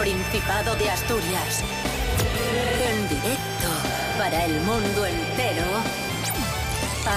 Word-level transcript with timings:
Principado 0.00 0.74
de 0.76 0.88
Asturias. 0.88 1.62
En 2.90 3.06
directo 3.06 3.68
para 4.16 4.46
el 4.46 4.58
mundo 4.62 5.04
entero. 5.04 5.66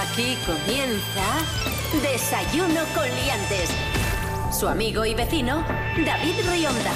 Aquí 0.02 0.36
comienza 0.44 1.24
Desayuno 2.02 2.82
con 2.94 3.04
Liantes. 3.04 3.70
Su 4.52 4.68
amigo 4.68 5.06
y 5.06 5.14
vecino, 5.14 5.64
David 6.04 6.34
Rionda. 6.46 6.92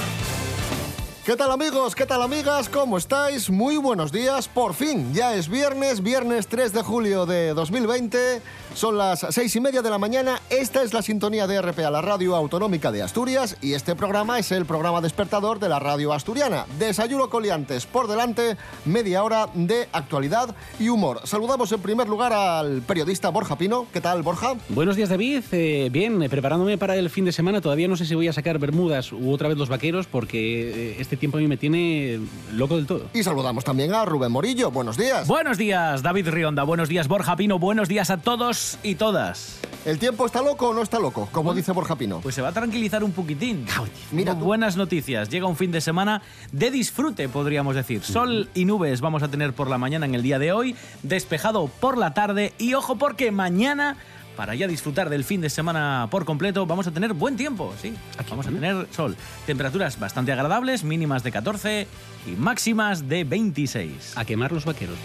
¿Qué 1.24 1.36
tal 1.36 1.52
amigos? 1.52 1.94
¿Qué 1.94 2.04
tal 2.04 2.20
amigas? 2.20 2.68
¿Cómo 2.68 2.98
estáis? 2.98 3.48
Muy 3.48 3.78
buenos 3.78 4.12
días. 4.12 4.46
Por 4.46 4.74
fin, 4.74 5.14
ya 5.14 5.34
es 5.34 5.48
viernes, 5.48 6.02
viernes 6.02 6.48
3 6.48 6.74
de 6.74 6.82
julio 6.82 7.24
de 7.24 7.54
2020. 7.54 8.42
Son 8.74 8.96
las 8.96 9.26
seis 9.30 9.54
y 9.56 9.60
media 9.60 9.82
de 9.82 9.90
la 9.90 9.98
mañana. 9.98 10.40
Esta 10.50 10.82
es 10.82 10.94
la 10.94 11.02
sintonía 11.02 11.46
de 11.46 11.60
RPA, 11.60 11.90
la 11.90 12.00
radio 12.00 12.36
autonómica 12.36 12.92
de 12.92 13.02
Asturias. 13.02 13.56
Y 13.60 13.72
este 13.72 13.96
programa 13.96 14.38
es 14.38 14.52
el 14.52 14.66
programa 14.66 15.00
despertador 15.00 15.58
de 15.58 15.68
la 15.68 15.78
radio 15.80 16.12
asturiana. 16.12 16.66
Desayuno 16.78 17.28
coliantes. 17.28 17.86
Por 17.86 18.06
delante, 18.06 18.56
media 18.84 19.24
hora 19.24 19.48
de 19.54 19.88
actualidad 19.92 20.54
y 20.78 20.90
humor. 20.90 21.22
Saludamos 21.24 21.72
en 21.72 21.80
primer 21.80 22.08
lugar 22.08 22.32
al 22.32 22.82
periodista 22.82 23.30
Borja 23.30 23.56
Pino. 23.56 23.86
¿Qué 23.92 24.00
tal, 24.00 24.22
Borja? 24.22 24.54
Buenos 24.68 24.94
días, 24.96 25.08
David. 25.08 25.42
Eh, 25.52 25.88
bien, 25.90 26.22
eh, 26.22 26.28
preparándome 26.28 26.78
para 26.78 26.94
el 26.94 27.10
fin 27.10 27.24
de 27.24 27.32
semana. 27.32 27.60
Todavía 27.60 27.88
no 27.88 27.96
sé 27.96 28.04
si 28.06 28.14
voy 28.14 28.28
a 28.28 28.32
sacar 28.32 28.58
Bermudas 28.58 29.12
u 29.12 29.32
otra 29.32 29.48
vez 29.48 29.58
los 29.58 29.68
vaqueros 29.68 30.06
porque 30.06 30.92
eh, 30.92 30.96
este 31.00 31.16
tiempo 31.16 31.38
a 31.38 31.40
mí 31.40 31.48
me 31.48 31.56
tiene 31.56 32.20
loco 32.52 32.76
del 32.76 32.86
todo. 32.86 33.06
Y 33.12 33.22
saludamos 33.22 33.64
también 33.64 33.92
a 33.92 34.04
Rubén 34.04 34.30
Morillo. 34.30 34.70
Buenos 34.70 34.96
días. 34.96 35.26
Buenos 35.26 35.58
días, 35.58 36.02
David 36.02 36.28
Rionda. 36.28 36.62
Buenos 36.62 36.88
días, 36.88 37.08
Borja 37.08 37.34
Pino. 37.34 37.58
Buenos 37.58 37.88
días 37.88 38.10
a 38.10 38.18
todos 38.18 38.57
y 38.82 38.94
todas. 38.94 39.58
¿El 39.84 39.98
tiempo 39.98 40.26
está 40.26 40.42
loco 40.42 40.68
o 40.68 40.74
no 40.74 40.82
está 40.82 40.98
loco? 40.98 41.28
Como 41.32 41.54
dice 41.54 41.72
Borja 41.72 41.96
Pino. 41.96 42.20
Pues 42.20 42.34
se 42.34 42.42
va 42.42 42.48
a 42.48 42.52
tranquilizar 42.52 43.02
un 43.04 43.12
poquitín. 43.12 43.64
Mira 44.12 44.32
Con 44.32 44.40
tú. 44.40 44.46
buenas 44.46 44.76
noticias. 44.76 45.28
Llega 45.28 45.46
un 45.46 45.56
fin 45.56 45.70
de 45.72 45.80
semana 45.80 46.22
de 46.52 46.70
disfrute, 46.70 47.28
podríamos 47.28 47.74
decir. 47.74 48.02
Sol 48.02 48.48
y 48.54 48.64
nubes 48.64 49.00
vamos 49.00 49.22
a 49.22 49.28
tener 49.28 49.52
por 49.54 49.68
la 49.70 49.78
mañana 49.78 50.06
en 50.06 50.14
el 50.14 50.22
día 50.22 50.38
de 50.38 50.52
hoy, 50.52 50.74
despejado 51.02 51.68
por 51.80 51.96
la 51.96 52.12
tarde 52.14 52.52
y 52.58 52.74
ojo 52.74 52.96
porque 52.96 53.30
mañana 53.30 53.96
para 54.36 54.54
ya 54.54 54.68
disfrutar 54.68 55.10
del 55.10 55.24
fin 55.24 55.40
de 55.40 55.50
semana 55.50 56.06
por 56.12 56.24
completo, 56.24 56.64
vamos 56.64 56.86
a 56.86 56.92
tener 56.92 57.12
buen 57.12 57.36
tiempo, 57.36 57.74
sí. 57.82 57.92
Vamos 58.30 58.46
a 58.46 58.50
tener 58.50 58.86
sol. 58.94 59.16
Temperaturas 59.46 59.98
bastante 59.98 60.30
agradables, 60.30 60.84
mínimas 60.84 61.24
de 61.24 61.32
14 61.32 61.88
y 62.24 62.30
máximas 62.36 63.08
de 63.08 63.24
26. 63.24 64.12
A 64.16 64.24
quemar 64.24 64.52
los 64.52 64.64
vaqueros. 64.64 64.96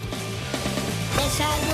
pues. 1.16 1.73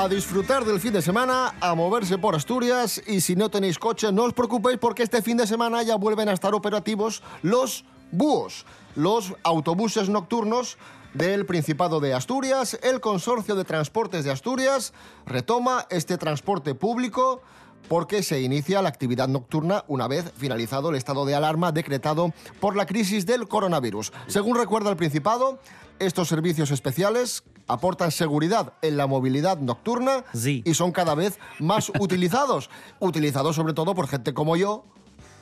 A 0.00 0.08
disfrutar 0.08 0.64
del 0.64 0.80
fin 0.80 0.94
de 0.94 1.02
semana, 1.02 1.54
a 1.60 1.74
moverse 1.74 2.16
por 2.16 2.34
Asturias 2.34 3.02
y 3.06 3.20
si 3.20 3.36
no 3.36 3.50
tenéis 3.50 3.78
coche 3.78 4.10
no 4.10 4.24
os 4.24 4.32
preocupéis 4.32 4.78
porque 4.78 5.02
este 5.02 5.20
fin 5.20 5.36
de 5.36 5.46
semana 5.46 5.82
ya 5.82 5.96
vuelven 5.96 6.30
a 6.30 6.32
estar 6.32 6.54
operativos 6.54 7.22
los 7.42 7.84
búhos, 8.10 8.64
los 8.96 9.34
autobuses 9.42 10.08
nocturnos 10.08 10.78
del 11.12 11.44
Principado 11.44 12.00
de 12.00 12.14
Asturias. 12.14 12.80
El 12.82 13.02
Consorcio 13.02 13.54
de 13.54 13.64
Transportes 13.64 14.24
de 14.24 14.30
Asturias 14.30 14.94
retoma 15.26 15.84
este 15.90 16.16
transporte 16.16 16.74
público 16.74 17.42
porque 17.88 18.22
se 18.22 18.40
inicia 18.40 18.82
la 18.82 18.88
actividad 18.88 19.28
nocturna 19.28 19.84
una 19.88 20.06
vez 20.08 20.32
finalizado 20.36 20.90
el 20.90 20.96
estado 20.96 21.24
de 21.26 21.34
alarma 21.34 21.72
decretado 21.72 22.32
por 22.60 22.76
la 22.76 22.86
crisis 22.86 23.26
del 23.26 23.48
coronavirus. 23.48 24.12
Según 24.26 24.56
recuerda 24.56 24.90
el 24.90 24.96
Principado, 24.96 25.58
estos 25.98 26.28
servicios 26.28 26.70
especiales 26.70 27.42
aportan 27.66 28.10
seguridad 28.10 28.72
en 28.82 28.96
la 28.96 29.06
movilidad 29.06 29.58
nocturna 29.58 30.24
Sí. 30.32 30.62
y 30.64 30.74
son 30.74 30.92
cada 30.92 31.14
vez 31.14 31.38
más 31.58 31.90
utilizados. 32.00 32.70
Utilizados 33.00 33.56
sobre 33.56 33.74
todo 33.74 33.94
por 33.94 34.08
gente 34.08 34.32
como 34.34 34.56
yo, 34.56 34.84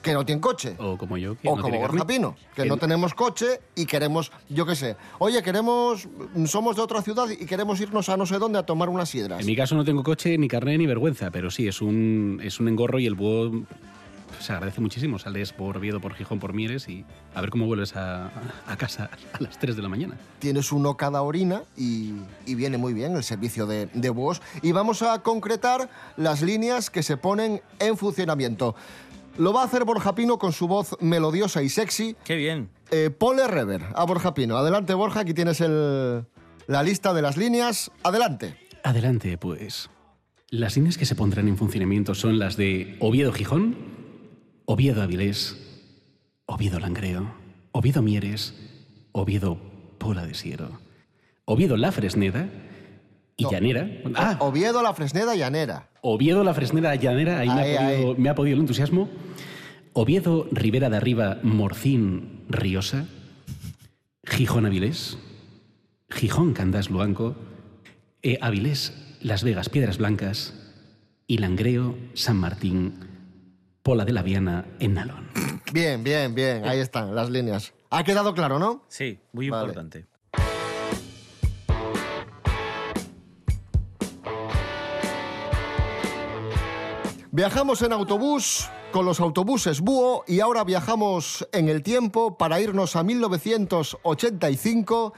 que 0.08 0.14
no 0.14 0.24
tiene 0.24 0.40
coche. 0.40 0.74
O 0.78 0.96
como 0.96 1.16
yo, 1.16 1.36
que 1.36 1.48
O 1.48 1.56
no 1.56 1.62
como 1.62 1.72
tiene 1.72 1.78
Borja 1.78 1.98
carnet. 1.98 2.16
Pino, 2.16 2.36
que 2.54 2.64
no 2.64 2.76
tenemos 2.76 3.14
coche 3.14 3.60
y 3.74 3.86
queremos, 3.86 4.32
yo 4.48 4.66
qué 4.66 4.74
sé, 4.74 4.96
oye, 5.18 5.42
queremos, 5.42 6.08
somos 6.46 6.76
de 6.76 6.82
otra 6.82 7.02
ciudad 7.02 7.28
y 7.28 7.46
queremos 7.46 7.80
irnos 7.80 8.08
a 8.08 8.16
no 8.16 8.26
sé 8.26 8.38
dónde 8.38 8.58
a 8.58 8.62
tomar 8.64 8.88
unas 8.88 9.08
sidras. 9.10 9.40
En 9.40 9.46
mi 9.46 9.56
caso 9.56 9.74
no 9.74 9.84
tengo 9.84 10.02
coche, 10.02 10.38
ni 10.38 10.48
carnet, 10.48 10.78
ni 10.78 10.86
vergüenza, 10.86 11.30
pero 11.30 11.50
sí, 11.50 11.68
es 11.68 11.82
un, 11.82 12.40
es 12.42 12.58
un 12.60 12.68
engorro 12.68 12.98
y 12.98 13.06
el 13.06 13.14
búho 13.14 13.64
se 14.40 14.52
agradece 14.52 14.80
muchísimo. 14.80 15.18
Sales 15.18 15.52
por 15.52 15.76
Oviedo, 15.76 16.00
por 16.00 16.14
Gijón, 16.14 16.38
por 16.38 16.52
Mieres 16.52 16.88
y 16.88 17.04
a 17.34 17.40
ver 17.40 17.50
cómo 17.50 17.66
vuelves 17.66 17.96
a, 17.96 18.30
a 18.66 18.76
casa 18.76 19.10
a 19.32 19.42
las 19.42 19.58
3 19.58 19.76
de 19.76 19.82
la 19.82 19.88
mañana. 19.88 20.16
Tienes 20.38 20.70
uno 20.72 20.96
cada 20.96 21.22
orina 21.22 21.62
y, 21.76 22.12
y 22.46 22.54
viene 22.54 22.78
muy 22.78 22.92
bien 22.92 23.16
el 23.16 23.24
servicio 23.24 23.66
de, 23.66 23.86
de 23.86 24.10
búhos. 24.10 24.40
Y 24.62 24.72
vamos 24.72 25.02
a 25.02 25.22
concretar 25.22 25.88
las 26.16 26.42
líneas 26.42 26.90
que 26.90 27.02
se 27.02 27.16
ponen 27.16 27.62
en 27.78 27.96
funcionamiento. 27.96 28.74
Lo 29.38 29.52
va 29.52 29.62
a 29.62 29.64
hacer 29.64 29.84
Borja 29.84 30.14
Pino 30.14 30.38
con 30.38 30.52
su 30.52 30.66
voz 30.68 30.96
melodiosa 31.00 31.62
y 31.62 31.68
sexy. 31.68 32.16
Qué 32.24 32.34
bien. 32.36 32.68
Eh, 32.90 33.10
ponle 33.10 33.46
rever 33.46 33.82
a 33.94 34.04
Borja 34.04 34.34
Pino. 34.34 34.56
Adelante, 34.56 34.94
Borja, 34.94 35.20
aquí 35.20 35.32
tienes 35.32 35.60
el- 35.60 36.24
la 36.66 36.82
lista 36.82 37.14
de 37.14 37.22
las 37.22 37.36
líneas. 37.36 37.90
Adelante. 38.02 38.56
Adelante, 38.82 39.38
pues. 39.38 39.90
Las 40.50 40.76
líneas 40.76 40.98
que 40.98 41.06
se 41.06 41.14
pondrán 41.14 41.46
en 41.48 41.56
funcionamiento 41.56 42.14
son 42.14 42.38
las 42.38 42.56
de 42.56 42.96
Oviedo-Gijón, 43.00 43.76
Oviedo-Avilés, 44.66 45.56
Oviedo-Langreo, 46.46 47.32
Oviedo-Mieres, 47.72 48.54
Oviedo-Pola 49.12 50.26
de 50.26 50.34
Siero, 50.34 50.80
Oviedo-La 51.44 51.92
Fresneda 51.92 52.48
y 53.38 53.44
No. 53.44 53.50
Llanera. 53.52 53.88
Ah, 54.16 54.36
Oviedo, 54.40 54.82
La 54.82 54.92
Fresneda, 54.92 55.36
Llanera. 55.36 55.88
Oviedo, 56.02 56.42
la 56.44 56.52
Fresneda 56.54 56.94
Llanera, 56.96 57.38
ahí, 57.38 57.48
me, 57.48 57.54
ha 57.54 57.78
podido, 57.86 58.10
ahí. 58.10 58.14
me 58.18 58.28
ha 58.28 58.34
podido 58.34 58.54
el 58.56 58.60
entusiasmo. 58.62 59.08
Oviedo, 59.92 60.48
Ribera 60.50 60.90
de 60.90 60.96
Arriba, 60.96 61.38
Morcín, 61.44 62.44
Riosa. 62.48 63.06
Gijón, 64.26 64.66
Avilés. 64.66 65.18
Gijón, 66.10 66.52
Candás, 66.52 66.90
Luanco. 66.90 67.36
eh, 68.22 68.38
Avilés, 68.40 68.92
Las 69.22 69.44
Vegas, 69.44 69.68
Piedras 69.68 69.98
Blancas. 69.98 70.54
Y 71.28 71.38
Langreo, 71.38 71.96
San 72.14 72.38
Martín, 72.38 72.94
Pola 73.84 74.04
de 74.04 74.12
la 74.12 74.22
Viana, 74.22 74.64
en 74.80 74.94
Nalón. 74.94 75.28
Bien, 75.72 76.02
bien, 76.02 76.34
bien. 76.34 76.64
Ahí 76.64 76.80
están 76.80 77.14
las 77.14 77.30
líneas. 77.30 77.72
Ha 77.90 78.02
quedado 78.02 78.34
claro, 78.34 78.58
¿no? 78.58 78.82
Sí, 78.88 79.18
muy 79.32 79.48
Vale. 79.48 79.64
importante. 79.64 80.06
Viajamos 87.38 87.80
en 87.82 87.92
autobús 87.92 88.68
con 88.90 89.06
los 89.06 89.20
autobuses 89.20 89.80
Búho 89.80 90.24
y 90.26 90.40
ahora 90.40 90.64
viajamos 90.64 91.46
en 91.52 91.68
el 91.68 91.84
tiempo 91.84 92.36
para 92.36 92.60
irnos 92.60 92.96
a 92.96 93.04
1985 93.04 95.12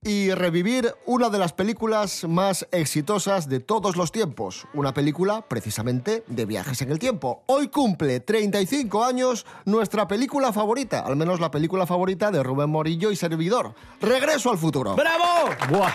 y 0.00 0.30
revivir 0.30 0.94
una 1.06 1.28
de 1.28 1.40
las 1.40 1.52
películas 1.52 2.22
más 2.22 2.68
exitosas 2.70 3.48
de 3.48 3.58
todos 3.58 3.96
los 3.96 4.12
tiempos. 4.12 4.68
Una 4.74 4.94
película 4.94 5.44
precisamente 5.48 6.22
de 6.28 6.46
viajes 6.46 6.82
en 6.82 6.92
el 6.92 7.00
tiempo. 7.00 7.42
Hoy 7.46 7.66
cumple 7.66 8.20
35 8.20 9.02
años 9.02 9.44
nuestra 9.64 10.06
película 10.06 10.52
favorita, 10.52 11.00
al 11.00 11.16
menos 11.16 11.40
la 11.40 11.50
película 11.50 11.84
favorita 11.84 12.30
de 12.30 12.44
Rubén 12.44 12.70
Morillo 12.70 13.10
y 13.10 13.16
servidor. 13.16 13.74
Regreso 14.00 14.52
al 14.52 14.58
futuro. 14.58 14.94
¡Bravo! 14.94 15.50
¡Buah! 15.68 15.90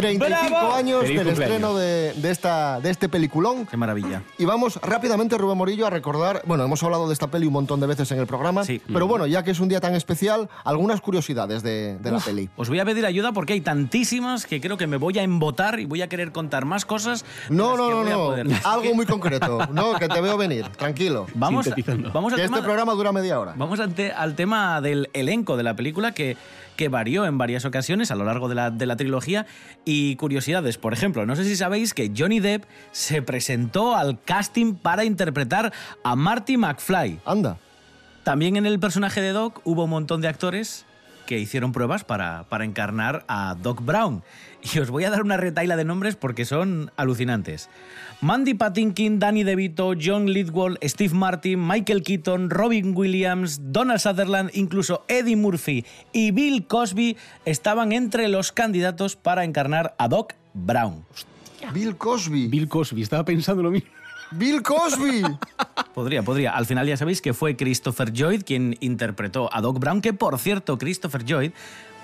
35 0.00 0.48
¡Bravo! 0.50 0.74
años 0.74 1.00
Feliz 1.02 1.16
del 1.18 1.26
cumpleaños. 1.26 1.56
estreno 1.56 1.76
de, 1.76 2.12
de 2.14 2.30
esta, 2.30 2.80
de 2.80 2.90
este 2.90 3.08
peliculón. 3.08 3.66
Qué 3.66 3.76
maravilla. 3.76 4.22
Y 4.38 4.44
vamos 4.44 4.78
rápidamente, 4.82 5.36
Rubén 5.38 5.58
Morillo, 5.58 5.86
a 5.86 5.90
recordar, 5.90 6.42
bueno, 6.46 6.64
hemos 6.64 6.82
hablado 6.82 7.06
de 7.08 7.12
esta 7.12 7.28
peli 7.30 7.46
un 7.46 7.52
montón 7.52 7.80
de 7.80 7.86
veces 7.86 8.10
en 8.12 8.18
el 8.18 8.26
programa, 8.26 8.64
Sí. 8.64 8.80
pero 8.92 9.06
bueno, 9.06 9.26
ya 9.26 9.42
que 9.42 9.50
es 9.50 9.60
un 9.60 9.68
día 9.68 9.80
tan 9.80 9.94
especial, 9.94 10.48
algunas 10.64 11.00
curiosidades 11.00 11.62
de, 11.62 11.98
de 11.98 12.10
la 12.10 12.20
peli. 12.20 12.48
Os 12.56 12.68
voy 12.68 12.80
a 12.80 12.84
pedir 12.84 13.04
ayuda 13.06 13.32
porque 13.32 13.52
hay 13.54 13.60
tantísimas 13.60 14.46
que 14.46 14.60
creo 14.60 14.76
que 14.76 14.86
me 14.86 14.96
voy 14.96 15.18
a 15.18 15.22
embotar 15.22 15.80
y 15.80 15.84
voy 15.84 16.02
a 16.02 16.08
querer 16.08 16.32
contar 16.32 16.64
más 16.64 16.84
cosas. 16.84 17.24
No, 17.48 17.76
no, 17.76 17.90
no, 17.90 18.00
a 18.00 18.04
no, 18.04 18.16
poder. 18.28 18.46
algo 18.64 18.94
muy 18.94 19.06
concreto, 19.06 19.66
no, 19.72 19.94
que 19.94 20.08
te 20.08 20.20
veo 20.20 20.36
venir, 20.36 20.68
tranquilo. 20.68 21.26
Vamos, 21.34 21.66
vamos 22.12 22.32
al 22.32 22.36
Que 22.38 22.44
este 22.44 22.54
tema- 22.56 22.62
programa 22.64 22.92
dura 22.92 23.12
media 23.12 23.40
hora. 23.40 23.54
Vamos 23.56 23.80
ante- 23.80 24.12
al 24.12 24.34
tema 24.34 24.80
del 24.80 25.08
elenco 25.12 25.56
de 25.56 25.62
la 25.62 25.74
película 25.74 26.12
que, 26.12 26.36
que 26.78 26.88
varió 26.88 27.26
en 27.26 27.36
varias 27.38 27.64
ocasiones 27.64 28.12
a 28.12 28.14
lo 28.14 28.24
largo 28.24 28.48
de 28.48 28.54
la, 28.54 28.70
de 28.70 28.86
la 28.86 28.96
trilogía. 28.96 29.46
Y 29.84 30.14
curiosidades, 30.14 30.78
por 30.78 30.92
ejemplo, 30.92 31.26
no 31.26 31.34
sé 31.34 31.42
si 31.44 31.56
sabéis 31.56 31.92
que 31.92 32.12
Johnny 32.16 32.38
Depp 32.38 32.64
se 32.92 33.20
presentó 33.20 33.96
al 33.96 34.22
casting 34.22 34.74
para 34.74 35.04
interpretar 35.04 35.72
a 36.04 36.14
Marty 36.14 36.56
McFly. 36.56 37.18
Anda. 37.26 37.58
También 38.22 38.56
en 38.56 38.64
el 38.64 38.78
personaje 38.78 39.20
de 39.20 39.32
Doc 39.32 39.60
hubo 39.64 39.84
un 39.84 39.90
montón 39.90 40.20
de 40.20 40.28
actores 40.28 40.86
que 41.28 41.38
hicieron 41.38 41.72
pruebas 41.72 42.04
para, 42.04 42.44
para 42.48 42.64
encarnar 42.64 43.22
a 43.28 43.54
Doc 43.62 43.84
Brown. 43.84 44.22
Y 44.62 44.78
os 44.78 44.88
voy 44.88 45.04
a 45.04 45.10
dar 45.10 45.22
una 45.22 45.36
retaila 45.36 45.76
de 45.76 45.84
nombres 45.84 46.16
porque 46.16 46.46
son 46.46 46.90
alucinantes. 46.96 47.68
Mandy 48.22 48.54
Patinkin, 48.54 49.18
Danny 49.18 49.44
DeVito, 49.44 49.92
John 50.00 50.32
Lithgow, 50.32 50.76
Steve 50.82 51.14
Martin, 51.14 51.68
Michael 51.68 52.02
Keaton, 52.02 52.48
Robin 52.48 52.96
Williams, 52.96 53.60
Donald 53.62 54.00
Sutherland, 54.00 54.50
incluso 54.54 55.04
Eddie 55.06 55.36
Murphy 55.36 55.84
y 56.14 56.30
Bill 56.30 56.66
Cosby 56.66 57.18
estaban 57.44 57.92
entre 57.92 58.28
los 58.28 58.50
candidatos 58.50 59.14
para 59.14 59.44
encarnar 59.44 59.94
a 59.98 60.08
Doc 60.08 60.32
Brown. 60.54 61.04
Bill 61.74 61.94
Cosby. 61.96 62.48
Bill 62.48 62.68
Cosby, 62.68 63.02
estaba 63.02 63.26
pensando 63.26 63.62
lo 63.62 63.70
mismo. 63.70 63.90
Bill 64.30 64.62
Cosby. 64.62 65.22
Podría, 65.94 66.22
podría. 66.22 66.52
Al 66.52 66.64
final 66.64 66.86
ya 66.86 66.96
sabéis 66.96 67.20
que 67.20 67.34
fue 67.34 67.56
Christopher 67.56 68.12
Lloyd 68.12 68.42
quien 68.44 68.76
interpretó 68.78 69.52
a 69.52 69.60
Doc 69.60 69.80
Brown, 69.80 70.00
que 70.00 70.12
por 70.12 70.38
cierto, 70.38 70.78
Christopher 70.78 71.24
Lloyd, 71.24 71.50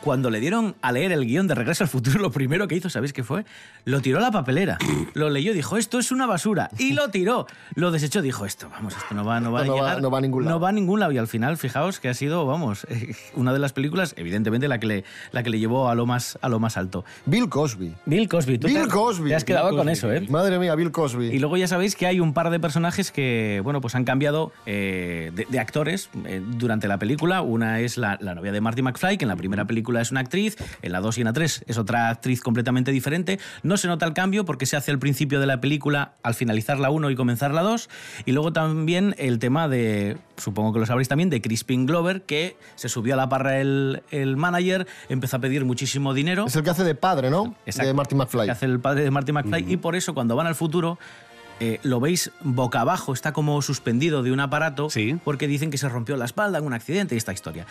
cuando 0.04 0.28
le 0.30 0.38
dieron 0.38 0.74
a 0.82 0.92
leer 0.92 1.12
el 1.12 1.24
guion 1.24 1.46
de 1.48 1.54
Regreso 1.54 1.82
al 1.82 1.88
Futuro, 1.88 2.20
lo 2.20 2.30
primero 2.30 2.68
que 2.68 2.76
hizo, 2.76 2.90
¿sabéis 2.90 3.12
qué 3.14 3.24
fue? 3.24 3.44
Lo 3.86 4.00
tiró 4.02 4.18
a 4.18 4.20
la 4.20 4.30
papelera. 4.30 4.76
Lo 5.14 5.30
leyó, 5.30 5.54
dijo, 5.54 5.78
esto 5.78 5.98
es 5.98 6.12
una 6.12 6.26
basura. 6.26 6.68
Y 6.78 6.92
lo 6.92 7.08
tiró. 7.08 7.46
Lo 7.74 7.90
desechó, 7.90 8.20
dijo, 8.20 8.44
esto, 8.44 8.68
vamos, 8.70 8.94
esto 8.96 9.14
no 9.14 9.24
va, 9.24 9.40
no 9.40 9.50
va 9.50 9.62
a 9.62 9.64
no 9.64 9.72
va- 9.76 9.78
llegar. 9.80 10.02
no 10.02 10.10
va 10.10 10.18
a 10.18 10.20
ningún 10.20 10.44
lado. 10.44 10.54
No 10.56 10.60
va 10.60 10.68
a 10.68 10.72
ningún 10.72 11.00
lado. 11.00 11.12
Y 11.12 11.18
al 11.18 11.26
final, 11.26 11.56
fijaos 11.56 12.00
que 12.00 12.08
ha 12.10 12.14
sido, 12.14 12.44
vamos, 12.46 12.86
una 13.34 13.52
de 13.54 13.58
las 13.58 13.72
películas, 13.72 14.14
evidentemente, 14.18 14.68
la 14.68 14.78
que 14.78 14.86
le, 14.86 15.04
la 15.32 15.42
que 15.42 15.48
le 15.50 15.58
llevó 15.58 15.88
a 15.88 15.94
lo 15.94 16.04
más, 16.04 16.38
a 16.42 16.48
lo 16.50 16.60
más 16.60 16.76
alto. 16.76 17.04
Bill 17.24 17.48
Cosby. 17.48 17.94
Bill 18.04 18.28
Cosby. 18.28 18.58
tú 18.58 18.66
Bill 18.68 18.82
te 18.82 18.88
Cosby. 18.88 19.28
Te 19.30 19.34
has 19.36 19.44
quedado 19.44 19.68
Bill 19.70 19.78
con 19.78 19.86
Cosby, 19.86 19.92
eso, 19.92 20.12
¿eh? 20.12 20.26
Madre 20.28 20.58
mía, 20.58 20.74
Bill 20.74 20.92
Cosby. 20.92 21.28
Y 21.28 21.38
luego 21.38 21.56
ya 21.56 21.66
sabéis 21.66 21.96
que 21.96 22.06
hay 22.06 22.20
un 22.20 22.34
par 22.34 22.50
de 22.50 22.60
personajes 22.60 23.10
que, 23.10 23.60
bueno, 23.64 23.80
pues 23.80 23.94
han 23.94 24.04
cambiado 24.04 24.52
eh, 24.66 25.30
de, 25.34 25.46
de 25.48 25.58
actores 25.60 26.10
eh, 26.26 26.42
durante 26.58 26.88
la 26.88 26.98
película. 26.98 27.40
Una 27.40 27.80
es 27.80 27.96
la, 27.96 28.18
la 28.20 28.34
novia 28.34 28.52
de 28.52 28.60
Marty 28.60 28.82
McFly, 28.82 29.16
que 29.16 29.24
en 29.24 29.28
la 29.28 29.36
primera 29.36 29.64
película 29.64 29.93
es 30.00 30.10
una 30.10 30.20
actriz, 30.20 30.56
en 30.82 30.92
la 30.92 31.00
2 31.00 31.18
y 31.18 31.20
en 31.20 31.24
la 31.26 31.32
3 31.32 31.64
es 31.66 31.78
otra 31.78 32.08
actriz 32.08 32.40
completamente 32.40 32.90
diferente. 32.90 33.38
No 33.62 33.76
se 33.76 33.88
nota 33.88 34.06
el 34.06 34.12
cambio 34.12 34.44
porque 34.44 34.66
se 34.66 34.76
hace 34.76 34.90
al 34.90 34.98
principio 34.98 35.40
de 35.40 35.46
la 35.46 35.60
película, 35.60 36.14
al 36.22 36.34
finalizar 36.34 36.78
la 36.78 36.90
1 36.90 37.10
y 37.10 37.16
comenzar 37.16 37.52
la 37.52 37.62
2. 37.62 37.88
Y 38.26 38.32
luego 38.32 38.52
también 38.52 39.14
el 39.18 39.38
tema 39.38 39.68
de, 39.68 40.16
supongo 40.36 40.72
que 40.72 40.80
lo 40.80 40.86
sabréis 40.86 41.08
también, 41.08 41.30
de 41.30 41.40
Crispin 41.40 41.86
Glover, 41.86 42.22
que 42.22 42.56
se 42.74 42.88
subió 42.88 43.14
a 43.14 43.16
la 43.16 43.28
parra 43.28 43.60
el, 43.60 44.02
el 44.10 44.36
manager, 44.36 44.86
empezó 45.08 45.36
a 45.36 45.40
pedir 45.40 45.64
muchísimo 45.64 46.14
dinero. 46.14 46.46
Es 46.46 46.56
el 46.56 46.62
que 46.62 46.70
hace 46.70 46.84
de 46.84 46.94
padre, 46.94 47.30
¿no? 47.30 47.54
Exacto. 47.66 47.88
De 47.88 47.94
Marty 47.94 48.14
McFly. 48.14 48.44
Que 48.46 48.50
hace 48.50 48.66
el 48.66 48.80
padre 48.80 49.04
de 49.04 49.10
Marty 49.10 49.32
McFly. 49.32 49.72
Y 49.72 49.76
por 49.76 49.96
eso, 49.96 50.14
cuando 50.14 50.36
van 50.36 50.46
al 50.46 50.54
futuro, 50.54 50.98
eh, 51.60 51.78
lo 51.82 52.00
veis 52.00 52.30
boca 52.40 52.80
abajo, 52.80 53.12
está 53.12 53.32
como 53.32 53.60
suspendido 53.62 54.22
de 54.22 54.32
un 54.32 54.40
aparato, 54.40 54.90
Sí. 54.90 55.16
porque 55.24 55.46
dicen 55.46 55.70
que 55.70 55.78
se 55.78 55.88
rompió 55.88 56.16
la 56.16 56.24
espalda 56.24 56.58
en 56.58 56.64
un 56.64 56.72
accidente 56.74 57.14
y 57.14 57.18
esta 57.18 57.32
historia. 57.32 57.66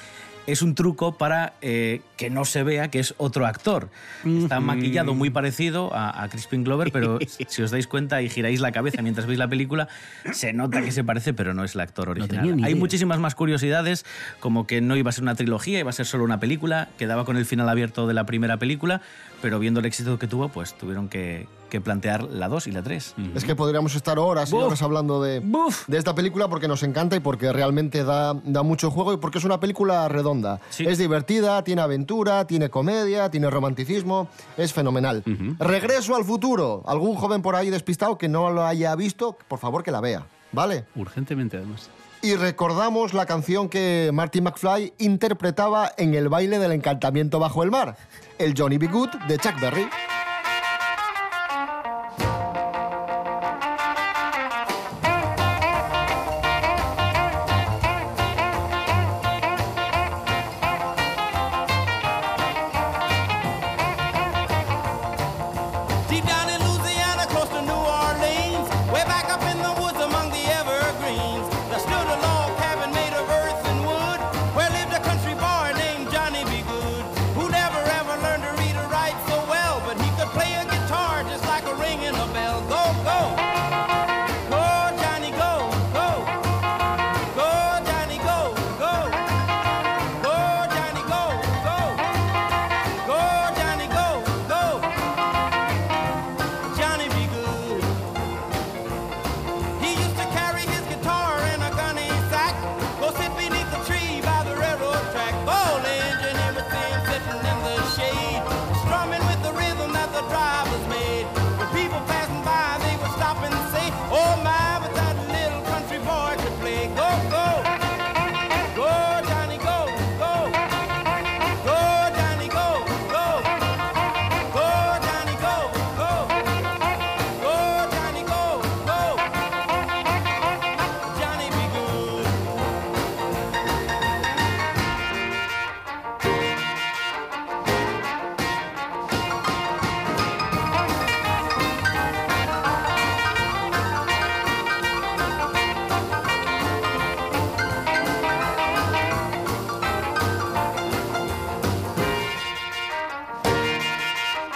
Es 0.46 0.62
un 0.62 0.76
truco 0.76 1.18
para 1.18 1.54
eh, 1.62 2.02
que 2.18 2.30
no 2.30 2.44
se 2.44 2.64
vea 2.64 2.90
que 2.90 3.00
es 3.00 3.14
otro 3.18 3.46
actor. 3.46 3.90
Está 4.26 4.60
maquillado 4.60 5.14
muy 5.14 5.30
parecido 5.30 5.94
a, 5.94 6.22
a 6.22 6.28
Crispin 6.28 6.66
Glover, 6.66 6.92
pero 6.92 7.18
si 7.48 7.62
os 7.62 7.72
dais 7.72 7.88
cuenta 7.88 8.22
y 8.22 8.30
giráis 8.30 8.60
la 8.60 8.74
cabeza 8.74 9.02
mientras 9.02 9.26
veis 9.26 9.40
la 9.40 9.48
película, 9.48 9.88
se 10.34 10.52
nota 10.52 10.82
que 10.82 10.92
se 10.92 11.04
parece, 11.06 11.34
pero 11.34 11.54
no 11.54 11.64
es 11.64 11.76
el 11.76 11.82
actor 11.82 12.10
original. 12.10 12.62
Hay 12.64 12.76
muchísimas 12.76 13.20
más 13.20 13.36
curiosidades, 13.36 14.06
como 14.42 14.68
que 14.68 14.82
no 14.82 14.98
iba 14.98 15.10
a 15.10 15.14
ser 15.14 15.24
una 15.24 15.36
trilogía, 15.36 15.80
iba 15.80 15.90
a 15.92 15.94
ser 15.94 16.06
solo 16.06 16.26
una 16.26 16.40
película, 16.42 16.90
quedaba 16.98 17.24
con 17.24 17.38
el 17.38 17.46
final 17.46 17.70
abierto 17.70 18.06
de 18.08 18.14
la 18.14 18.26
primera 18.26 18.58
película, 18.58 19.02
pero 19.42 19.60
viendo 19.60 19.80
el 19.80 19.86
éxito 19.86 20.20
que 20.20 20.28
tuvo, 20.28 20.50
pues 20.50 20.74
tuvieron 20.78 21.08
que, 21.08 21.48
que 21.74 21.82
plantear 21.82 22.26
la 22.26 22.48
2 22.50 22.68
y 22.68 22.72
la 22.72 22.84
3. 22.84 23.16
Es 23.34 23.44
que 23.46 23.56
podríamos 23.56 23.96
estar 23.96 24.20
horas 24.20 24.52
y 24.52 24.54
Buf. 24.54 24.66
horas 24.66 24.82
hablando 24.84 25.24
de, 25.24 25.40
Buf. 25.40 25.88
de 25.88 25.98
esta 25.98 26.14
película 26.14 26.48
porque 26.48 26.68
nos 26.68 26.84
encanta 26.84 27.16
y 27.16 27.20
porque 27.20 27.52
realmente 27.52 28.04
da, 28.04 28.36
da 28.44 28.62
mucho 28.62 28.92
juego 28.92 29.12
y 29.12 29.18
porque 29.18 29.40
es 29.40 29.44
una 29.44 29.60
película 29.60 30.08
redonda. 30.08 30.60
Sí. 30.70 30.86
Es 30.86 31.00
divertida, 31.00 31.64
tiene 31.64 31.82
aventura, 31.82 32.46
tiene 32.46 32.70
comedia, 32.70 33.32
tiene 33.32 33.50
romanticismo, 33.50 34.28
es 34.56 34.72
fenomenal. 34.72 35.24
Regreso 35.58 36.16
al 36.16 36.24
futuro. 36.24 36.84
Algún 36.86 37.16
joven 37.16 37.42
por 37.42 37.56
ahí 37.56 37.72
despistado 37.72 38.20
que 38.20 38.28
no 38.30 38.52
lo 38.52 38.64
haya 38.64 38.96
visto, 38.96 39.36
por 39.48 39.58
favor 39.58 39.82
que 39.82 39.90
la 39.90 40.00
vea, 40.00 40.28
¿vale? 40.52 40.86
Urgentemente, 40.96 41.58
además. 41.58 41.90
Y 42.22 42.36
recordamos 42.36 43.16
la 43.16 43.26
canción 43.26 43.68
que 43.68 44.12
Marty 44.14 44.42
McFly 44.42 44.94
interpretaba 45.00 45.92
en 45.98 46.14
el 46.14 46.30
baile 46.30 46.60
del 46.60 46.72
encantamiento 46.74 47.40
bajo 47.40 47.64
el 47.64 47.72
mar, 47.72 47.98
el 48.38 48.54
Johnny 48.56 48.78
B. 48.78 48.86
Good 48.90 49.10
de 49.28 49.40
Chuck 49.40 49.60
Berry. 49.60 49.88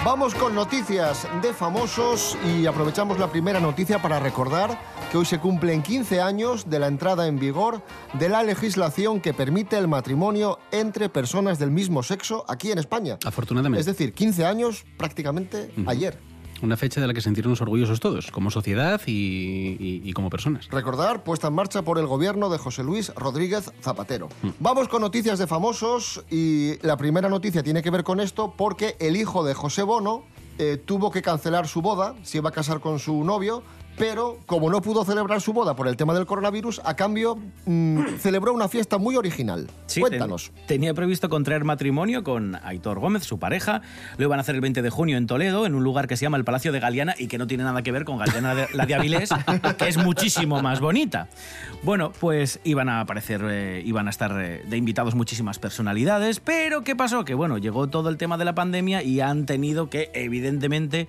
Vamos 0.08 0.34
con 0.36 0.56
noticias 0.56 1.28
de 1.42 1.54
famosos 1.54 2.38
y 2.46 2.66
aprovechamos 2.66 3.20
la 3.20 3.30
primera 3.30 3.60
noticia 3.60 4.02
para 4.02 4.22
recordar 4.22 4.80
que 5.12 5.18
hoy 5.18 5.26
se 5.26 5.38
cumplen 5.38 5.84
15 5.84 6.22
años 6.22 6.70
de 6.70 6.80
la 6.80 6.88
entrada 6.88 7.28
en 7.28 7.38
vigor 7.38 7.82
de 8.14 8.30
la 8.30 8.42
legislación 8.42 9.20
que 9.20 9.34
permite 9.34 9.78
el 9.78 9.90
matrimonio 9.90 10.60
entre 10.72 11.10
personas 11.10 11.60
del 11.60 11.72
mismo 11.72 12.04
sexo 12.04 12.46
aquí 12.48 12.72
en 12.72 12.78
España. 12.78 13.18
Afortunadamente. 13.26 13.82
Es 13.82 13.86
decir, 13.86 14.14
15 14.14 14.46
años 14.46 14.86
prácticamente 14.98 15.74
ayer. 15.88 16.18
Una 16.62 16.78
fecha 16.78 17.00
de 17.02 17.08
la 17.08 17.14
que 17.14 17.22
sentirnos 17.22 17.62
orgullosos 17.62 18.00
todos, 18.00 18.32
como 18.32 18.50
sociedad 18.52 19.00
y, 19.06 19.12
y- 19.12 20.02
y 20.04 20.14
como 20.14 20.30
personas. 20.30 20.68
Recordar, 20.70 21.24
puesta 21.24 21.48
en 21.48 21.54
marcha 21.54 21.82
por 21.84 22.00
el 22.00 22.08
gobierno 22.08 22.50
de 22.50 22.58
José 22.58 22.84
Luis 22.84 23.14
Rodríguez 23.16 23.72
Zapatero. 23.82 24.30
Vamos 24.60 24.88
con 24.88 25.02
noticias 25.02 25.40
de 25.40 25.48
famosos 25.48 26.24
y 26.30 26.76
la 26.86 26.98
primera 26.98 27.30
noticia 27.30 27.64
tiene 27.64 27.82
que 27.84 27.92
ver 27.92 28.04
con 28.04 28.20
esto 28.20 28.54
porque 28.58 28.96
el 29.00 29.16
hijo 29.16 29.44
de 29.44 29.54
José 29.54 29.84
Bono 29.84 30.24
eh, 30.60 30.82
tuvo 30.84 31.12
que 31.12 31.22
cancelar 31.22 31.68
su 31.68 31.82
boda, 31.82 32.16
se 32.24 32.38
iba 32.40 32.50
a 32.50 32.52
casar 32.54 32.80
con 32.80 32.98
su 32.98 33.24
novio, 33.24 33.62
pero 33.98 34.38
como 34.46 34.70
no 34.70 34.82
pudo 34.82 35.04
celebrar 35.04 35.42
su 35.42 35.54
boda 35.54 35.76
por 35.76 35.88
el 35.88 35.98
tema 35.98 36.14
del 36.14 36.26
coronavirus, 36.26 36.82
a 36.86 36.96
cambio 36.96 37.38
mm, 37.66 38.18
celebró 38.20 38.54
una 38.54 38.68
fiesta 38.68 38.98
muy 38.98 39.16
original. 39.16 39.68
Sí, 39.88 40.02
Cuéntanos. 40.02 40.52
ten- 40.56 40.78
tenía 40.78 40.94
previsto 40.94 41.30
contraer 41.30 41.64
matrimonio 41.64 42.24
con 42.24 42.56
Aitor 42.64 43.00
Gómez, 43.00 43.24
su 43.24 43.40
pareja. 43.40 43.82
Lo 44.18 44.26
iban 44.26 44.38
a 44.40 44.42
hacer 44.42 44.54
el 44.56 44.62
20 44.62 44.82
de 44.84 44.90
junio 44.92 45.18
en 45.18 45.26
Toledo, 45.26 45.66
en 45.66 45.74
un 45.74 45.84
lugar 45.84 46.08
que 46.08 46.16
se 46.16 46.24
llama 46.26 46.38
el 46.38 46.44
Palacio 46.44 46.72
de 46.72 46.80
Galeana 46.80 47.16
y 47.18 47.28
que 47.28 47.38
no 47.40 47.48
tiene 47.48 47.64
nada 47.64 47.82
que 47.82 47.92
ver 47.92 48.06
con 48.06 48.18
Galeana 48.20 48.54
de- 48.54 48.68
la 48.74 48.86
de 48.86 48.94
Avilés, 48.96 49.30
que 49.78 49.88
es 49.88 49.98
muchísimo 49.98 50.62
más 50.62 50.80
bonita. 50.80 51.28
Bueno, 51.82 52.12
pues 52.20 52.60
iban 52.64 52.90
a 52.90 53.00
aparecer, 53.02 53.42
eh, 53.50 53.82
iban 53.86 54.08
a 54.08 54.12
estar 54.12 54.32
eh, 54.40 54.62
de 54.68 54.78
invitados 54.78 55.16
muchísimas 55.16 55.58
personalidades, 55.58 56.40
pero 56.40 56.84
¿qué 56.84 56.96
pasó? 56.96 57.26
Que 57.26 57.34
bueno, 57.34 57.58
llegó 57.58 57.88
todo 57.88 58.10
el 58.10 58.18
tema 58.18 58.38
de 58.38 58.46
la 58.46 58.54
pandemia 58.54 59.02
y 59.02 59.22
han 59.22 59.46
tenido 59.48 59.90
que, 59.90 60.12
evidentemente, 60.14 61.08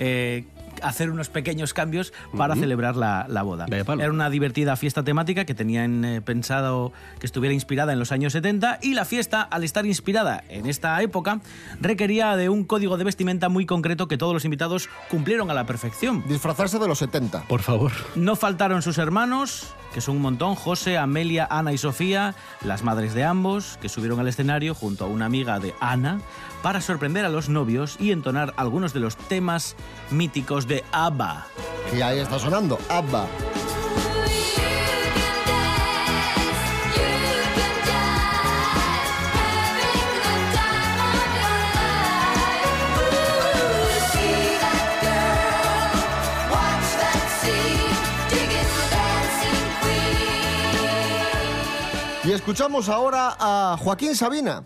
eh, 0.00 0.44
hacer 0.88 1.10
unos 1.10 1.28
pequeños 1.28 1.74
cambios 1.74 2.12
para 2.36 2.54
celebrar 2.54 2.96
la, 2.96 3.26
la 3.28 3.42
boda. 3.42 3.66
Era 3.68 4.10
una 4.10 4.30
divertida 4.30 4.76
fiesta 4.76 5.02
temática 5.02 5.44
que 5.44 5.54
tenían 5.54 6.04
eh, 6.04 6.20
pensado 6.20 6.92
que 7.18 7.26
estuviera 7.26 7.54
inspirada 7.54 7.92
en 7.92 7.98
los 7.98 8.12
años 8.12 8.32
70 8.32 8.78
y 8.82 8.94
la 8.94 9.04
fiesta, 9.04 9.42
al 9.42 9.64
estar 9.64 9.86
inspirada 9.86 10.44
en 10.48 10.66
esta 10.66 11.00
época, 11.02 11.40
requería 11.80 12.36
de 12.36 12.48
un 12.48 12.64
código 12.64 12.96
de 12.96 13.04
vestimenta 13.04 13.48
muy 13.48 13.66
concreto 13.66 14.08
que 14.08 14.18
todos 14.18 14.34
los 14.34 14.44
invitados 14.44 14.88
cumplieron 15.10 15.50
a 15.50 15.54
la 15.54 15.66
perfección. 15.66 16.24
Disfrazarse 16.28 16.78
de 16.78 16.88
los 16.88 16.98
70. 16.98 17.42
Por 17.48 17.62
favor. 17.62 17.92
No 18.14 18.36
faltaron 18.36 18.82
sus 18.82 18.98
hermanos, 18.98 19.74
que 19.92 20.00
son 20.00 20.16
un 20.16 20.22
montón, 20.22 20.54
José, 20.54 20.98
Amelia, 20.98 21.46
Ana 21.50 21.72
y 21.72 21.78
Sofía, 21.78 22.34
las 22.62 22.82
madres 22.82 23.14
de 23.14 23.24
ambos, 23.24 23.78
que 23.80 23.88
subieron 23.88 24.20
al 24.20 24.28
escenario 24.28 24.74
junto 24.74 25.04
a 25.04 25.08
una 25.08 25.26
amiga 25.26 25.58
de 25.58 25.74
Ana 25.80 26.20
para 26.62 26.80
sorprender 26.80 27.24
a 27.24 27.28
los 27.28 27.48
novios 27.48 27.96
y 28.00 28.12
entonar 28.12 28.54
algunos 28.56 28.92
de 28.92 29.00
los 29.00 29.16
temas 29.16 29.76
míticos 30.10 30.66
de 30.66 30.84
ABBA. 30.92 31.46
Y 31.96 32.00
ahí 32.02 32.18
está 32.18 32.38
sonando, 32.38 32.78
ABBA. 32.88 33.26
Y 52.26 52.32
escuchamos 52.32 52.88
ahora 52.88 53.36
a 53.38 53.76
Joaquín 53.78 54.16
Sabina. 54.16 54.64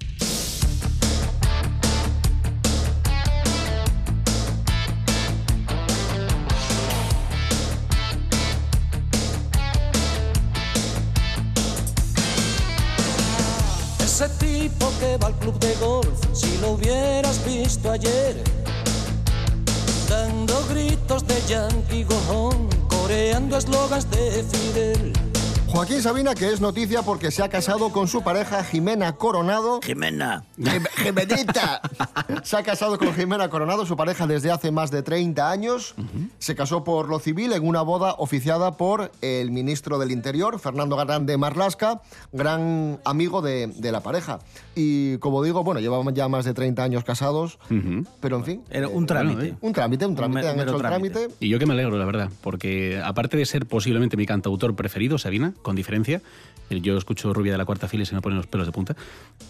Tipo 14.61 14.93
que 15.01 15.17
va 15.17 15.29
al 15.29 15.35
club 15.37 15.59
de 15.59 15.75
golf, 15.77 16.19
si 16.35 16.59
lo 16.59 16.73
hubieras 16.73 17.43
visto 17.47 17.91
ayer, 17.91 18.37
dando 20.07 20.55
gritos 20.69 21.27
de 21.27 21.41
Yankee 21.49 22.05
Go 22.05 22.21
Home, 22.29 22.69
coreando 22.89 23.57
eslogans 23.57 24.11
de 24.11 24.45
Fidel. 24.51 25.30
Joaquín 25.73 26.03
Sabina, 26.03 26.35
que 26.35 26.51
es 26.53 26.61
noticia 26.61 27.03
porque 27.03 27.31
se 27.31 27.45
ha 27.45 27.49
casado 27.49 27.91
con 27.91 28.09
su 28.09 28.23
pareja 28.23 28.65
Jimena 28.65 29.13
Coronado. 29.13 29.81
Jimena. 29.83 30.43
Jim- 30.59 30.85
Jimenita. 30.97 31.81
Se 32.43 32.57
ha 32.57 32.63
casado 32.65 32.99
con 32.99 33.15
Jimena 33.15 33.49
Coronado, 33.49 33.87
su 33.87 33.97
pareja, 33.97 34.27
desde 34.27 34.51
hace 34.51 34.73
más 34.73 34.91
de 34.91 35.03
30 35.03 35.49
años. 35.51 35.95
Se 36.39 36.55
casó 36.57 36.83
por 36.83 37.09
lo 37.09 37.19
civil 37.21 37.53
en 37.53 37.67
una 37.67 37.83
boda 37.83 38.15
oficiada 38.19 38.77
por 38.77 39.13
el 39.23 39.53
ministro 39.53 39.99
del 39.99 40.11
Interior, 40.11 40.59
Fernando 40.59 40.97
Grande 40.97 41.37
Marlasca, 41.37 42.01
gran 42.33 42.99
amigo 43.05 43.41
de, 43.41 43.69
de 43.69 43.93
la 43.93 44.01
pareja. 44.01 44.41
Y 44.75 45.19
como 45.19 45.43
digo, 45.43 45.63
bueno, 45.63 45.81
llevaban 45.81 46.15
ya 46.15 46.29
más 46.29 46.45
de 46.45 46.53
30 46.55 46.83
años 46.83 47.05
casados, 47.05 47.59
pero 48.21 48.37
en 48.39 48.45
fin. 48.45 48.65
Era 48.71 48.89
un 48.89 49.07
trámite. 49.07 49.55
Un 49.61 49.73
trámite, 49.73 50.05
un 50.07 50.17
trámite, 50.17 50.43
me- 50.43 50.49
han 50.49 50.61
hecho 50.61 50.75
el 50.77 50.83
trámite. 50.83 51.15
trámite. 51.15 51.35
Y 51.41 51.49
yo 51.49 51.59
que 51.61 51.67
me 51.67 51.75
alegro, 51.75 51.97
la 51.97 52.05
verdad, 52.07 52.29
porque 52.41 53.01
aparte 53.05 53.37
de 53.37 53.47
ser 53.47 53.67
posiblemente 53.67 54.17
mi 54.17 54.27
cantautor 54.27 54.75
preferido, 54.75 55.17
Sabina, 55.19 55.53
con 55.63 55.77
diferencia, 55.77 56.23
eh, 56.71 56.81
yo 56.81 56.97
escucho 56.97 57.33
Rubia 57.35 57.53
de 57.53 57.59
la 57.59 57.65
Cuarta 57.65 57.89
Fila 57.89 58.05
y 58.05 58.07
se 58.07 58.15
me 58.15 58.23
ponen 58.23 58.39
los 58.39 58.47
pelos 58.47 58.67
de 58.67 58.73
punta, 58.73 58.97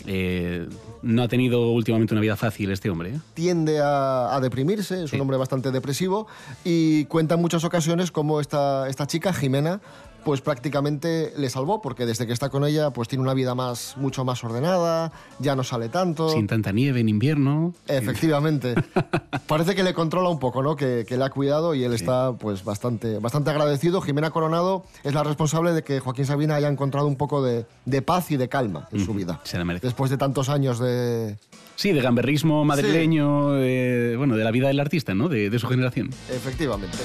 eh, 0.06 0.66
no 1.02 1.22
ha 1.22 1.28
tenido 1.28 1.70
últimamente 1.70 2.14
una 2.14 2.20
vida 2.20 2.36
fácil 2.36 2.70
este 2.70 2.90
hombre. 2.90 3.10
¿eh? 3.10 3.20
tiende 3.34 3.80
a, 3.80 4.34
a 4.34 4.40
deprimirse, 4.40 5.04
es 5.04 5.12
un 5.12 5.20
hombre 5.20 5.36
bastante 5.36 5.70
depresivo 5.70 6.26
y 6.64 7.04
cuenta 7.04 7.34
en 7.34 7.40
muchas 7.40 7.64
ocasiones 7.64 8.10
cómo 8.10 8.40
esta, 8.40 8.88
esta 8.88 9.06
chica, 9.06 9.32
Jimena, 9.32 9.80
pues 10.24 10.40
prácticamente 10.40 11.32
le 11.36 11.50
salvó, 11.50 11.80
porque 11.82 12.06
desde 12.06 12.26
que 12.26 12.32
está 12.32 12.48
con 12.48 12.64
ella 12.64 12.90
pues 12.90 13.08
tiene 13.08 13.22
una 13.22 13.34
vida 13.34 13.54
más, 13.54 13.94
mucho 13.96 14.24
más 14.24 14.42
ordenada, 14.44 15.12
ya 15.38 15.56
no 15.56 15.64
sale 15.64 15.88
tanto. 15.88 16.28
Sin 16.30 16.46
tanta 16.46 16.72
nieve 16.72 17.00
en 17.00 17.08
invierno. 17.08 17.74
Efectivamente. 17.88 18.74
Parece 19.46 19.74
que 19.74 19.82
le 19.82 19.94
controla 19.94 20.28
un 20.28 20.38
poco, 20.38 20.62
¿no? 20.62 20.76
Que, 20.76 21.04
que 21.08 21.16
le 21.16 21.24
ha 21.24 21.30
cuidado 21.30 21.74
y 21.74 21.84
él 21.84 21.92
está 21.92 22.32
pues 22.32 22.64
bastante, 22.64 23.18
bastante 23.18 23.50
agradecido. 23.50 24.00
Jimena 24.00 24.30
Coronado 24.30 24.84
es 25.04 25.14
la 25.14 25.22
responsable 25.22 25.72
de 25.72 25.82
que 25.82 26.00
Joaquín 26.00 26.26
Sabina 26.26 26.54
haya 26.56 26.68
encontrado 26.68 27.06
un 27.06 27.16
poco 27.16 27.42
de, 27.42 27.66
de 27.84 28.02
paz 28.02 28.30
y 28.30 28.36
de 28.36 28.48
calma 28.48 28.88
en 28.92 29.04
su 29.04 29.14
vida. 29.14 29.40
se 29.44 29.58
la 29.58 29.64
merece. 29.64 29.86
Después 29.86 30.10
de 30.10 30.16
tantos 30.16 30.48
años 30.48 30.78
de... 30.78 31.36
Sí, 31.76 31.92
de 31.92 32.00
gamberrismo 32.02 32.64
madrileño, 32.64 33.56
eh, 33.56 34.14
bueno, 34.16 34.36
de 34.36 34.44
la 34.44 34.50
vida 34.50 34.68
del 34.68 34.80
artista, 34.80 35.14
¿no? 35.14 35.28
De, 35.28 35.48
de 35.48 35.58
su 35.58 35.66
generación. 35.66 36.10
Efectivamente. 36.28 36.98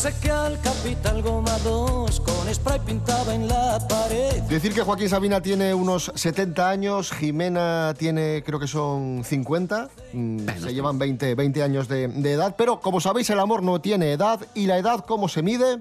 Ese 0.00 0.18
que 0.22 0.30
al 0.30 0.58
capital 0.62 1.20
Goma 1.20 1.58
2 1.58 2.20
con 2.20 2.54
spray 2.54 2.80
pintaba 2.86 3.34
en 3.34 3.46
la 3.48 3.78
pared. 3.86 4.40
Decir 4.48 4.72
que 4.72 4.80
Joaquín 4.80 5.10
Sabina 5.10 5.42
tiene 5.42 5.74
unos 5.74 6.10
70 6.14 6.70
años, 6.70 7.12
Jimena 7.12 7.92
tiene 7.98 8.42
creo 8.42 8.58
que 8.58 8.66
son 8.66 9.22
50, 9.22 9.90
mm, 10.14 10.38
se 10.58 10.72
llevan 10.72 10.98
20, 10.98 11.34
20 11.34 11.62
años 11.62 11.86
de, 11.88 12.08
de 12.08 12.32
edad, 12.32 12.54
pero 12.56 12.80
como 12.80 12.98
sabéis 13.02 13.28
el 13.28 13.38
amor 13.40 13.62
no 13.62 13.82
tiene 13.82 14.12
edad 14.12 14.40
y 14.54 14.66
la 14.68 14.78
edad 14.78 15.04
¿cómo 15.06 15.28
se 15.28 15.42
mide? 15.42 15.80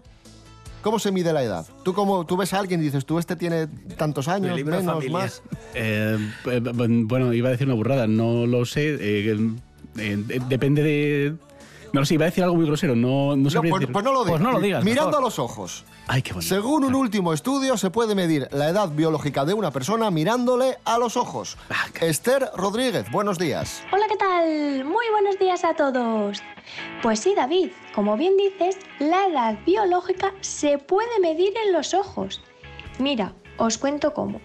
¿Cómo 0.81 0.99
se 0.99 1.13
mide 1.13 1.31
la 1.31 1.41
edad? 1.43 1.65
Tú 1.83 1.93
como 1.93 2.25
tú 2.25 2.35
ves 2.35 2.53
a 2.53 2.59
alguien 2.59 2.81
y 2.81 2.83
dices, 2.83 3.05
tú 3.05 3.19
este 3.19 3.37
tiene 3.37 3.67
tantos 3.95 4.27
años, 4.27 4.53
libro 4.57 4.75
menos, 4.81 5.09
más. 5.09 5.41
Eh, 5.75 6.17
eh, 6.45 6.59
bueno, 7.05 7.31
iba 7.33 7.47
a 7.47 7.51
decir 7.51 7.67
una 7.67 7.75
burrada, 7.77 8.05
no 8.05 8.45
lo 8.45 8.65
sé. 8.65 8.95
eh, 8.99 9.33
eh, 9.97 10.17
de- 10.27 10.41
depende 10.49 10.83
de. 10.83 11.35
No 11.93 12.01
lo 12.01 12.05
sé, 12.05 12.13
iba 12.15 12.25
a 12.25 12.29
decir 12.29 12.43
algo 12.43 12.55
muy 12.55 12.65
grosero, 12.65 12.95
no, 12.95 13.35
no 13.35 13.35
No, 13.37 13.49
sabría 13.49 13.71
pues, 13.71 13.81
decir- 13.81 13.93
pues 13.93 14.05
no 14.05 14.11
lo 14.13 14.19
digas. 14.23 14.31
Pues 14.31 14.41
no 14.41 14.51
lo 14.51 14.59
digas, 14.59 14.83
Mirando 14.83 15.09
mejor. 15.11 15.23
a 15.23 15.25
los 15.25 15.39
ojos. 15.39 15.85
Ay, 16.07 16.21
qué 16.21 16.33
bonito. 16.33 16.53
Según 16.55 16.83
un 16.83 16.95
último 16.95 17.33
estudio, 17.33 17.77
se 17.77 17.89
puede 17.89 18.15
medir 18.15 18.47
la 18.51 18.69
edad 18.69 18.89
biológica 18.89 19.45
de 19.45 19.53
una 19.53 19.71
persona 19.71 20.11
mirándole 20.11 20.77
a 20.85 20.97
los 20.97 21.17
ojos. 21.17 21.57
Ah, 21.69 21.85
Esther 22.01 22.49
Rodríguez, 22.55 23.11
buenos 23.11 23.37
días. 23.37 23.83
Hola, 23.91 24.05
¿qué 24.09 24.17
tal? 24.17 24.85
Muy 24.85 25.05
buenos 25.11 25.37
días 25.39 25.63
a 25.63 25.73
todos. 25.75 26.41
Pues 27.01 27.19
sí, 27.19 27.33
David, 27.35 27.69
como 27.95 28.17
bien 28.17 28.33
dices, 28.37 28.77
la 28.99 29.27
edad 29.27 29.57
biológica 29.65 30.33
se 30.41 30.77
puede 30.77 31.19
medir 31.21 31.53
en 31.65 31.73
los 31.73 31.93
ojos. 31.93 32.41
Mira, 32.99 33.33
os 33.57 33.77
cuento 33.77 34.13
cómo. 34.13 34.41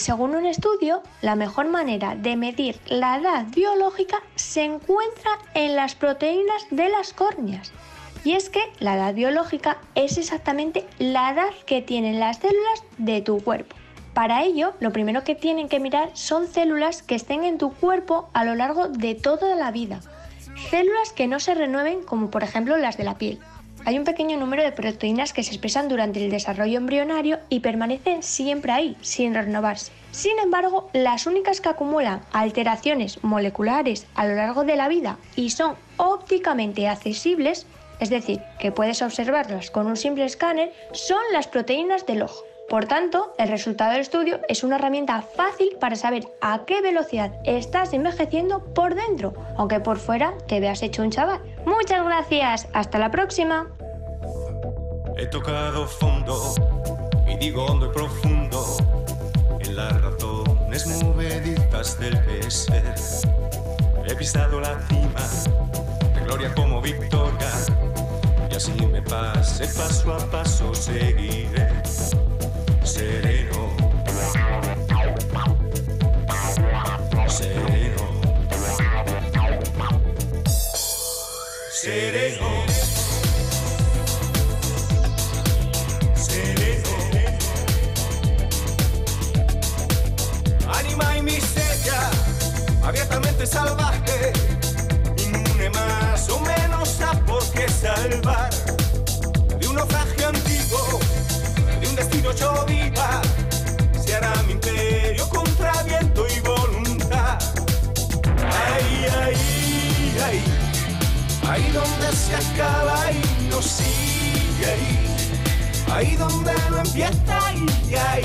Según 0.00 0.34
un 0.34 0.46
estudio, 0.46 1.02
la 1.20 1.34
mejor 1.34 1.68
manera 1.68 2.14
de 2.14 2.34
medir 2.34 2.80
la 2.86 3.18
edad 3.18 3.44
biológica 3.54 4.22
se 4.34 4.62
encuentra 4.64 5.30
en 5.52 5.76
las 5.76 5.94
proteínas 5.94 6.66
de 6.70 6.88
las 6.88 7.12
córneas. 7.12 7.70
Y 8.24 8.32
es 8.32 8.48
que 8.48 8.62
la 8.78 8.94
edad 8.94 9.12
biológica 9.12 9.76
es 9.94 10.16
exactamente 10.16 10.86
la 10.98 11.32
edad 11.32 11.50
que 11.66 11.82
tienen 11.82 12.18
las 12.18 12.38
células 12.38 12.82
de 12.96 13.20
tu 13.20 13.44
cuerpo. 13.44 13.76
Para 14.14 14.42
ello, 14.42 14.72
lo 14.80 14.90
primero 14.90 15.22
que 15.22 15.34
tienen 15.34 15.68
que 15.68 15.80
mirar 15.80 16.08
son 16.14 16.46
células 16.46 17.02
que 17.02 17.14
estén 17.14 17.44
en 17.44 17.58
tu 17.58 17.70
cuerpo 17.70 18.30
a 18.32 18.46
lo 18.46 18.54
largo 18.54 18.88
de 18.88 19.14
toda 19.14 19.54
la 19.54 19.70
vida. 19.70 20.00
Células 20.70 21.12
que 21.12 21.26
no 21.26 21.40
se 21.40 21.54
renueven 21.54 22.04
como 22.04 22.30
por 22.30 22.42
ejemplo 22.42 22.78
las 22.78 22.96
de 22.96 23.04
la 23.04 23.18
piel. 23.18 23.38
Hay 23.86 23.98
un 23.98 24.04
pequeño 24.04 24.38
número 24.38 24.62
de 24.62 24.72
proteínas 24.72 25.32
que 25.32 25.42
se 25.42 25.50
expresan 25.50 25.88
durante 25.88 26.22
el 26.22 26.30
desarrollo 26.30 26.78
embrionario 26.78 27.38
y 27.48 27.60
permanecen 27.60 28.22
siempre 28.22 28.72
ahí, 28.72 28.96
sin 29.00 29.34
renovarse. 29.34 29.92
Sin 30.10 30.38
embargo, 30.38 30.90
las 30.92 31.26
únicas 31.26 31.60
que 31.60 31.68
acumulan 31.68 32.20
alteraciones 32.32 33.22
moleculares 33.22 34.06
a 34.14 34.26
lo 34.26 34.34
largo 34.34 34.64
de 34.64 34.76
la 34.76 34.88
vida 34.88 35.18
y 35.34 35.50
son 35.50 35.76
ópticamente 35.96 36.88
accesibles, 36.88 37.66
es 38.00 38.10
decir, 38.10 38.40
que 38.58 38.72
puedes 38.72 39.02
observarlas 39.02 39.70
con 39.70 39.86
un 39.86 39.96
simple 39.96 40.24
escáner, 40.24 40.72
son 40.92 41.20
las 41.32 41.48
proteínas 41.48 42.06
del 42.06 42.22
ojo. 42.22 42.49
Por 42.70 42.86
tanto, 42.86 43.34
el 43.36 43.48
resultado 43.48 43.90
del 43.90 44.02
estudio 44.02 44.38
es 44.48 44.62
una 44.62 44.76
herramienta 44.76 45.22
fácil 45.22 45.76
para 45.80 45.96
saber 45.96 46.28
a 46.40 46.66
qué 46.66 46.80
velocidad 46.80 47.32
estás 47.42 47.92
envejeciendo 47.92 48.62
por 48.62 48.94
dentro, 48.94 49.34
aunque 49.56 49.80
por 49.80 49.98
fuera 49.98 50.34
te 50.46 50.60
veas 50.60 50.80
hecho 50.84 51.02
un 51.02 51.10
chaval. 51.10 51.40
Muchas 51.66 52.04
gracias, 52.04 52.68
hasta 52.72 53.00
la 53.00 53.10
próxima. 53.10 53.66
He 55.16 55.26
tocado 55.26 55.84
fondo 55.88 56.54
y 57.26 57.36
digo 57.38 57.66
hondo 57.66 57.86
y 57.86 57.92
profundo 57.92 58.64
en 59.58 59.74
las 59.74 60.00
razones 60.00 61.02
movedizas 61.02 61.98
del 61.98 62.52
ser. 62.52 62.94
He 64.06 64.14
pisado 64.14 64.60
la 64.60 64.78
cima 64.82 65.20
de 66.14 66.20
gloria 66.20 66.54
como 66.54 66.80
victoria 66.80 67.50
y 68.48 68.54
así 68.54 68.70
me 68.86 69.02
pase 69.02 69.66
paso 69.76 70.14
a 70.14 70.18
paso 70.30 70.72
seguiré 70.72 71.68
sereno. 73.00 73.39
Acaba 112.60 113.10
y 113.12 113.48
no 113.48 113.62
sigue 113.62 114.66
ahí, 114.66 115.16
ahí 115.92 116.16
donde 116.16 116.52
no 116.70 116.78
empieza 116.78 117.52
y 117.54 117.94
ahí, 117.94 118.24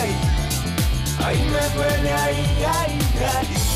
ahí. 0.00 0.16
Ahí 1.24 1.38
me 1.50 1.76
duele, 1.76 2.12
ahí, 2.12 2.64
ahí, 2.64 2.98
ahí. 3.36 3.67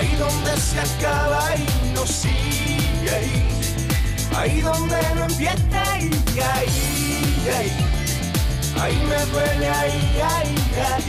Ahí 0.00 0.16
donde 0.16 0.56
se 0.56 0.80
acaba 0.80 1.54
y 1.56 1.92
no 1.94 2.06
sigue 2.06 3.10
ahí, 3.10 3.48
ahí 4.34 4.60
donde 4.62 4.96
no 5.14 5.24
empieza 5.26 5.98
y 5.98 6.40
ahí, 6.40 7.46
ahí, 7.58 7.72
ahí 8.80 8.96
me 9.06 9.26
duele, 9.26 9.68
ahí, 9.68 10.20
ay, 10.24 10.56
ay. 10.94 11.04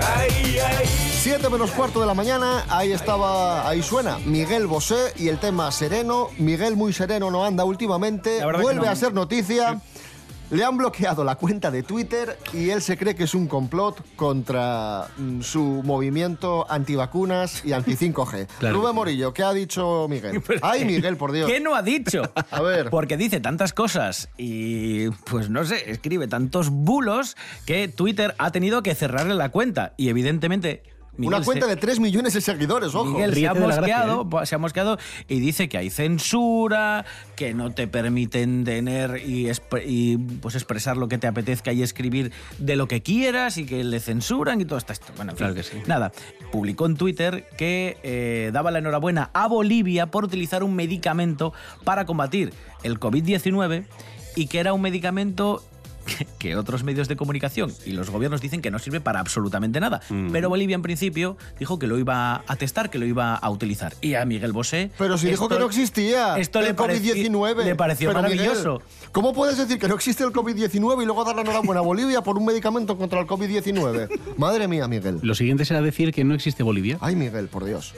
Ay, 0.00 0.58
ay. 0.60 0.86
7 1.20 1.50
menos 1.50 1.72
cuarto 1.72 2.00
de 2.00 2.06
la 2.06 2.14
mañana, 2.14 2.64
ahí 2.70 2.92
estaba, 2.92 3.68
ahí 3.68 3.82
suena 3.82 4.18
Miguel 4.24 4.66
Bosé 4.66 5.12
y 5.16 5.28
el 5.28 5.38
tema 5.38 5.70
sereno. 5.72 6.28
Miguel 6.38 6.74
muy 6.74 6.94
sereno 6.94 7.30
no 7.30 7.44
anda 7.44 7.64
últimamente, 7.64 8.42
vuelve 8.62 8.86
no. 8.86 8.90
a 8.90 8.96
ser 8.96 9.12
noticia. 9.12 9.78
Le 10.50 10.64
han 10.64 10.78
bloqueado 10.78 11.24
la 11.24 11.34
cuenta 11.34 11.70
de 11.70 11.82
Twitter 11.82 12.38
y 12.54 12.70
él 12.70 12.80
se 12.80 12.96
cree 12.96 13.14
que 13.14 13.24
es 13.24 13.34
un 13.34 13.46
complot 13.48 14.02
contra 14.16 15.08
mm, 15.18 15.42
su 15.42 15.82
movimiento 15.84 16.66
antivacunas 16.70 17.64
y 17.64 17.72
anti-5G. 17.72 18.46
Claro. 18.58 18.78
Rubén 18.78 18.94
Morillo, 18.94 19.32
¿qué 19.34 19.42
ha 19.42 19.52
dicho 19.52 20.06
Miguel? 20.08 20.42
Ay, 20.62 20.84
Miguel, 20.84 21.16
por 21.16 21.32
Dios. 21.32 21.50
¿Qué 21.50 21.60
no 21.60 21.74
ha 21.74 21.82
dicho? 21.82 22.22
A 22.50 22.62
ver. 22.62 22.88
Porque 22.90 23.16
dice 23.16 23.40
tantas 23.40 23.72
cosas 23.72 24.30
y, 24.36 25.10
pues 25.10 25.50
no 25.50 25.64
sé, 25.64 25.90
escribe 25.90 26.26
tantos 26.28 26.70
bulos 26.70 27.36
que 27.66 27.88
Twitter 27.88 28.34
ha 28.38 28.50
tenido 28.50 28.82
que 28.82 28.94
cerrarle 28.94 29.34
la 29.34 29.50
cuenta. 29.50 29.92
Y 29.96 30.08
evidentemente. 30.08 30.82
Una 31.18 31.42
cuenta 31.42 31.66
de 31.66 31.76
3 31.76 32.00
millones 32.00 32.32
de 32.34 32.40
seguidores, 32.40 32.94
ojo. 32.94 33.06
Miguel 33.06 33.34
se 33.34 33.48
ha, 33.48 33.52
gracia, 33.52 33.76
mosqueado, 33.76 34.28
¿eh? 34.42 34.46
se 34.46 34.54
ha 34.54 34.58
mosqueado 34.58 34.98
y 35.28 35.40
dice 35.40 35.68
que 35.68 35.78
hay 35.78 35.90
censura, 35.90 37.04
que 37.36 37.54
no 37.54 37.72
te 37.72 37.88
permiten 37.88 38.64
tener 38.64 39.22
y, 39.26 39.50
pues 40.40 40.54
expresar 40.54 40.96
lo 40.96 41.08
que 41.08 41.18
te 41.18 41.26
apetezca 41.26 41.72
y 41.72 41.82
escribir 41.82 42.32
de 42.58 42.76
lo 42.76 42.86
que 42.86 43.02
quieras 43.02 43.58
y 43.58 43.66
que 43.66 43.82
le 43.82 44.00
censuran 44.00 44.60
y 44.60 44.64
todo 44.64 44.78
esto. 44.78 44.94
Bueno, 45.16 45.32
en 45.32 45.36
fin, 45.36 45.46
Claro 45.46 45.54
que 45.54 45.62
sí. 45.62 45.78
Nada, 45.86 46.12
publicó 46.52 46.86
en 46.86 46.96
Twitter 46.96 47.48
que 47.56 47.98
eh, 48.02 48.50
daba 48.52 48.70
la 48.70 48.78
enhorabuena 48.78 49.30
a 49.32 49.48
Bolivia 49.48 50.06
por 50.06 50.24
utilizar 50.24 50.62
un 50.62 50.74
medicamento 50.76 51.52
para 51.84 52.06
combatir 52.06 52.52
el 52.82 53.00
COVID-19 53.00 53.86
y 54.36 54.46
que 54.46 54.60
era 54.60 54.72
un 54.72 54.80
medicamento 54.80 55.62
que- 56.38 56.56
otros 56.56 56.82
medios 56.82 57.06
de 57.08 57.16
comunicación 57.16 57.72
y 57.86 57.92
los 57.92 58.10
gobiernos 58.10 58.40
dicen 58.40 58.60
que 58.62 58.70
no 58.70 58.78
sirve 58.78 59.00
para 59.00 59.20
absolutamente 59.20 59.80
nada. 59.80 60.00
Mm. 60.08 60.30
Pero 60.32 60.48
Bolivia 60.48 60.74
en 60.74 60.82
principio 60.82 61.36
dijo 61.58 61.78
que 61.78 61.86
lo 61.86 61.98
iba 61.98 62.42
a 62.46 62.56
testar, 62.56 62.90
que 62.90 62.98
lo 62.98 63.06
iba 63.06 63.34
a 63.34 63.50
utilizar. 63.50 63.94
Y 64.00 64.14
a 64.14 64.24
Miguel 64.24 64.52
Bosé... 64.52 64.90
Pero 64.98 65.18
si 65.18 65.28
dijo 65.28 65.48
que 65.48 65.58
no 65.58 65.66
existía 65.66 66.38
Esto 66.38 66.60
le 66.60 66.68
el 66.70 66.74
pareció- 66.74 67.14
COVID-19. 67.14 67.64
Le 67.64 67.74
pareció 67.76 68.08
Pero, 68.10 68.22
Miguel, 68.22 68.38
maravilloso. 68.38 68.82
¿Cómo 69.12 69.32
puedes 69.32 69.56
decir 69.58 69.78
que 69.78 69.88
no 69.88 69.94
existe 69.94 70.24
el 70.24 70.30
COVID-19 70.32 71.02
y 71.02 71.06
luego 71.06 71.24
dar 71.24 71.36
la 71.36 71.42
enhorabuena 71.42 71.80
a 71.80 71.84
Bolivia 71.84 72.22
por 72.22 72.36
un 72.38 72.44
medicamento 72.46 72.96
contra 72.96 73.20
el 73.20 73.26
COVID-19? 73.26 74.08
Madre 74.36 74.68
mía, 74.68 74.88
Miguel. 74.88 75.18
Lo 75.22 75.34
siguiente 75.34 75.64
será 75.64 75.80
decir 75.82 76.12
que 76.12 76.24
no 76.24 76.34
existe 76.34 76.62
Bolivia. 76.62 76.98
Ay, 77.00 77.14
Miguel, 77.16 77.48
por 77.48 77.64
Dios. 77.64 77.94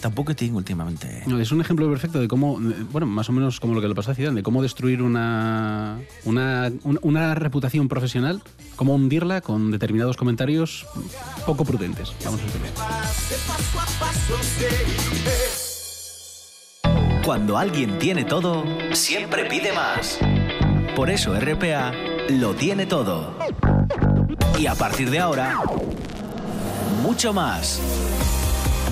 Tampoco 0.00 0.34
tengo 0.36 0.58
últimamente... 0.58 1.24
No, 1.26 1.40
es 1.40 1.50
un 1.50 1.60
ejemplo 1.60 1.88
perfecto 1.90 2.20
de 2.20 2.28
cómo, 2.28 2.60
eh, 2.60 2.84
bueno, 2.92 3.06
más 3.06 3.28
o 3.28 3.32
menos 3.32 3.58
como 3.58 3.74
lo 3.74 3.80
que 3.80 3.88
le 3.88 3.94
pasó 3.96 4.12
a 4.12 4.14
Zidane, 4.14 4.36
de 4.36 4.42
cómo 4.44 4.62
destruir 4.62 5.02
una, 5.02 5.98
una, 6.24 6.70
un- 6.84 7.00
una 7.02 7.34
reputación 7.34 7.88
profesional, 7.88 8.40
cómo 8.76 8.94
hundirla 8.94 9.40
con 9.40 9.72
determinados 9.72 10.16
comentarios 10.16 10.86
poco 11.46 11.64
prudentes. 11.64 12.12
Vamos 12.24 12.40
a 12.40 12.44
entender. 12.44 12.70
Cuando 17.24 17.58
alguien 17.58 17.98
tiene 17.98 18.24
todo, 18.24 18.64
siempre 18.92 19.44
pide 19.46 19.72
más. 19.72 20.18
Por 20.96 21.10
eso 21.10 21.34
RPA 21.38 21.92
lo 22.30 22.54
tiene 22.54 22.86
todo. 22.86 23.36
Y 24.58 24.66
a 24.66 24.74
partir 24.74 25.10
de 25.10 25.18
ahora, 25.18 25.56
mucho 27.02 27.32
más. 27.32 27.80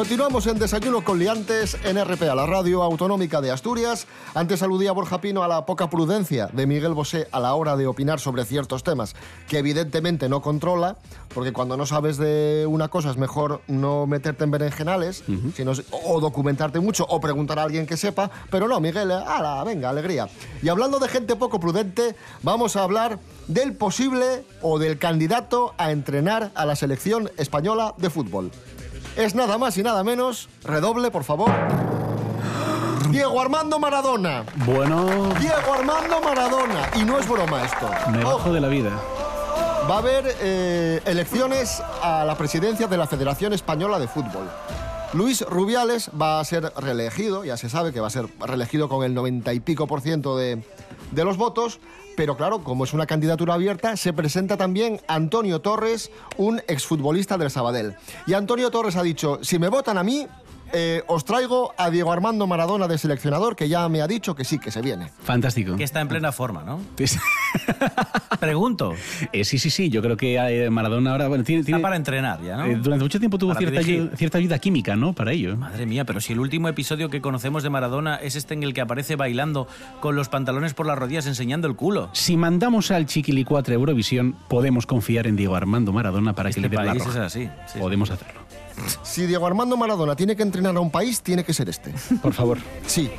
Continuamos 0.00 0.46
en 0.46 0.58
Desayuno 0.58 1.04
con 1.04 1.18
Liantes 1.18 1.76
en 1.84 2.02
RPA, 2.02 2.34
la 2.34 2.46
radio 2.46 2.82
autonómica 2.82 3.42
de 3.42 3.50
Asturias. 3.50 4.06
Antes 4.32 4.62
aludía 4.62 4.92
Borja 4.92 5.20
Pino 5.20 5.42
a 5.42 5.48
la 5.48 5.66
poca 5.66 5.90
prudencia 5.90 6.46
de 6.54 6.66
Miguel 6.66 6.94
Bosé 6.94 7.28
a 7.32 7.38
la 7.38 7.52
hora 7.52 7.76
de 7.76 7.86
opinar 7.86 8.18
sobre 8.18 8.46
ciertos 8.46 8.82
temas 8.82 9.14
que 9.46 9.58
evidentemente 9.58 10.30
no 10.30 10.40
controla, 10.40 10.96
porque 11.34 11.52
cuando 11.52 11.76
no 11.76 11.84
sabes 11.84 12.16
de 12.16 12.64
una 12.66 12.88
cosa 12.88 13.10
es 13.10 13.18
mejor 13.18 13.60
no 13.68 14.06
meterte 14.06 14.44
en 14.44 14.50
berenjenales, 14.52 15.22
sino, 15.54 15.72
o 15.90 16.18
documentarte 16.18 16.80
mucho 16.80 17.04
o 17.06 17.20
preguntar 17.20 17.58
a 17.58 17.64
alguien 17.64 17.86
que 17.86 17.98
sepa, 17.98 18.30
pero 18.50 18.68
no, 18.68 18.80
Miguel, 18.80 19.10
ala, 19.10 19.62
venga, 19.64 19.90
alegría. 19.90 20.30
Y 20.62 20.70
hablando 20.70 20.98
de 20.98 21.08
gente 21.08 21.36
poco 21.36 21.60
prudente, 21.60 22.16
vamos 22.42 22.74
a 22.74 22.84
hablar 22.84 23.18
del 23.48 23.74
posible 23.74 24.46
o 24.62 24.78
del 24.78 24.96
candidato 24.96 25.74
a 25.76 25.90
entrenar 25.90 26.52
a 26.54 26.64
la 26.64 26.74
selección 26.74 27.30
española 27.36 27.94
de 27.98 28.08
fútbol. 28.08 28.50
Es 29.20 29.34
nada 29.34 29.58
más 29.58 29.76
y 29.76 29.82
nada 29.82 30.02
menos, 30.02 30.48
redoble 30.64 31.10
por 31.10 31.24
favor, 31.24 31.50
Diego 33.10 33.38
Armando 33.38 33.78
Maradona. 33.78 34.46
Bueno, 34.64 35.34
Diego 35.38 35.74
Armando 35.74 36.22
Maradona. 36.22 36.88
Y 36.96 37.04
no 37.04 37.18
es 37.18 37.28
broma 37.28 37.62
esto. 37.62 37.86
me 38.10 38.24
Ojo, 38.24 38.38
bajo 38.38 38.52
de 38.54 38.62
la 38.62 38.68
vida. 38.68 38.98
va 39.90 39.96
a 39.96 39.98
haber 39.98 40.24
eh, 40.40 41.02
elecciones 41.04 41.82
a 42.02 42.24
la 42.24 42.34
presidencia 42.38 42.86
de 42.86 42.96
la 42.96 43.06
Federación 43.06 43.52
Española 43.52 43.98
de 43.98 44.08
Fútbol. 44.08 44.48
Luis 45.12 45.42
Rubiales 45.42 46.10
va 46.18 46.40
a 46.40 46.44
ser 46.46 46.72
reelegido, 46.78 47.44
ya 47.44 47.58
se 47.58 47.68
sabe 47.68 47.92
que 47.92 48.00
va 48.00 48.06
a 48.06 48.10
ser 48.10 48.24
reelegido 48.38 48.88
con 48.88 49.04
el 49.04 49.12
90 49.12 49.52
y 49.52 49.60
pico 49.60 49.86
por 49.86 50.00
ciento 50.00 50.38
de, 50.38 50.62
de 51.10 51.24
los 51.24 51.36
votos, 51.36 51.80
pero 52.16 52.36
claro, 52.36 52.62
como 52.62 52.84
es 52.84 52.92
una 52.92 53.06
candidatura 53.06 53.54
abierta, 53.54 53.96
se 53.96 54.12
presenta 54.12 54.56
también 54.56 55.00
Antonio 55.08 55.60
Torres, 55.60 56.10
un 56.36 56.60
exfutbolista 56.68 57.38
del 57.38 57.50
Sabadell. 57.50 57.96
Y 58.26 58.34
Antonio 58.34 58.70
Torres 58.70 58.96
ha 58.96 59.02
dicho, 59.02 59.38
si 59.42 59.58
me 59.58 59.68
votan 59.68 59.98
a 59.98 60.02
mí, 60.02 60.26
eh, 60.72 61.02
os 61.06 61.24
traigo 61.24 61.72
a 61.76 61.90
Diego 61.90 62.12
Armando 62.12 62.46
Maradona 62.46 62.88
de 62.88 62.98
seleccionador, 62.98 63.56
que 63.56 63.68
ya 63.68 63.88
me 63.88 64.02
ha 64.02 64.06
dicho 64.06 64.34
que 64.34 64.44
sí, 64.44 64.58
que 64.58 64.70
se 64.70 64.80
viene. 64.82 65.10
Fantástico. 65.22 65.76
Que 65.76 65.84
está 65.84 66.00
en 66.00 66.08
plena 66.08 66.32
forma, 66.32 66.62
¿no? 66.62 66.80
Pregunto. 68.40 68.94
Eh, 69.32 69.44
sí, 69.44 69.58
sí, 69.58 69.70
sí. 69.70 69.90
Yo 69.90 70.02
creo 70.02 70.16
que 70.16 70.36
eh, 70.36 70.70
Maradona 70.70 71.12
ahora 71.12 71.28
bueno, 71.28 71.44
tiene, 71.44 71.64
para 71.80 71.96
entrenar 71.96 72.42
ya, 72.42 72.56
¿no? 72.56 72.66
eh, 72.66 72.76
durante 72.76 73.04
mucho 73.04 73.18
tiempo 73.18 73.38
tuvo 73.38 73.54
cierta 73.54 73.80
ayuda, 73.80 74.16
cierta 74.16 74.38
ayuda 74.38 74.58
química, 74.58 74.96
¿no? 74.96 75.12
Para 75.12 75.32
ello. 75.32 75.56
Madre 75.56 75.86
mía, 75.86 76.04
pero 76.04 76.20
si 76.20 76.32
el 76.32 76.40
último 76.40 76.68
episodio 76.68 77.10
que 77.10 77.20
conocemos 77.20 77.62
de 77.62 77.70
Maradona 77.70 78.16
es 78.16 78.36
este 78.36 78.54
en 78.54 78.62
el 78.62 78.72
que 78.74 78.80
aparece 78.80 79.16
bailando 79.16 79.66
con 80.00 80.16
los 80.16 80.28
pantalones 80.28 80.74
por 80.74 80.86
las 80.86 80.98
rodillas 80.98 81.26
enseñando 81.26 81.68
el 81.68 81.76
culo. 81.76 82.08
Si 82.12 82.36
mandamos 82.36 82.90
al 82.90 83.06
Chiquilicuatre 83.06 83.74
a 83.74 83.78
Eurovisión, 83.78 84.34
podemos 84.48 84.86
confiar 84.86 85.26
en 85.26 85.36
Diego 85.36 85.56
Armando 85.56 85.92
Maradona 85.92 86.32
para 86.32 86.48
que 86.50 86.60
Este 86.60 86.62
le 86.62 86.68
dé 86.68 86.76
la 86.76 86.94
roja. 86.94 87.10
es 87.10 87.16
así. 87.16 87.48
sí. 87.66 87.78
Podemos 87.78 88.10
hacerlo. 88.10 88.39
Si 89.02 89.26
Diego 89.26 89.46
Armando 89.46 89.76
Maradona 89.76 90.16
tiene 90.16 90.36
que 90.36 90.42
entrenar 90.42 90.76
a 90.76 90.80
un 90.80 90.90
país, 90.90 91.20
tiene 91.22 91.44
que 91.44 91.52
ser 91.52 91.68
este. 91.68 91.92
Por 92.22 92.32
favor. 92.32 92.58
Sí. 92.86 93.10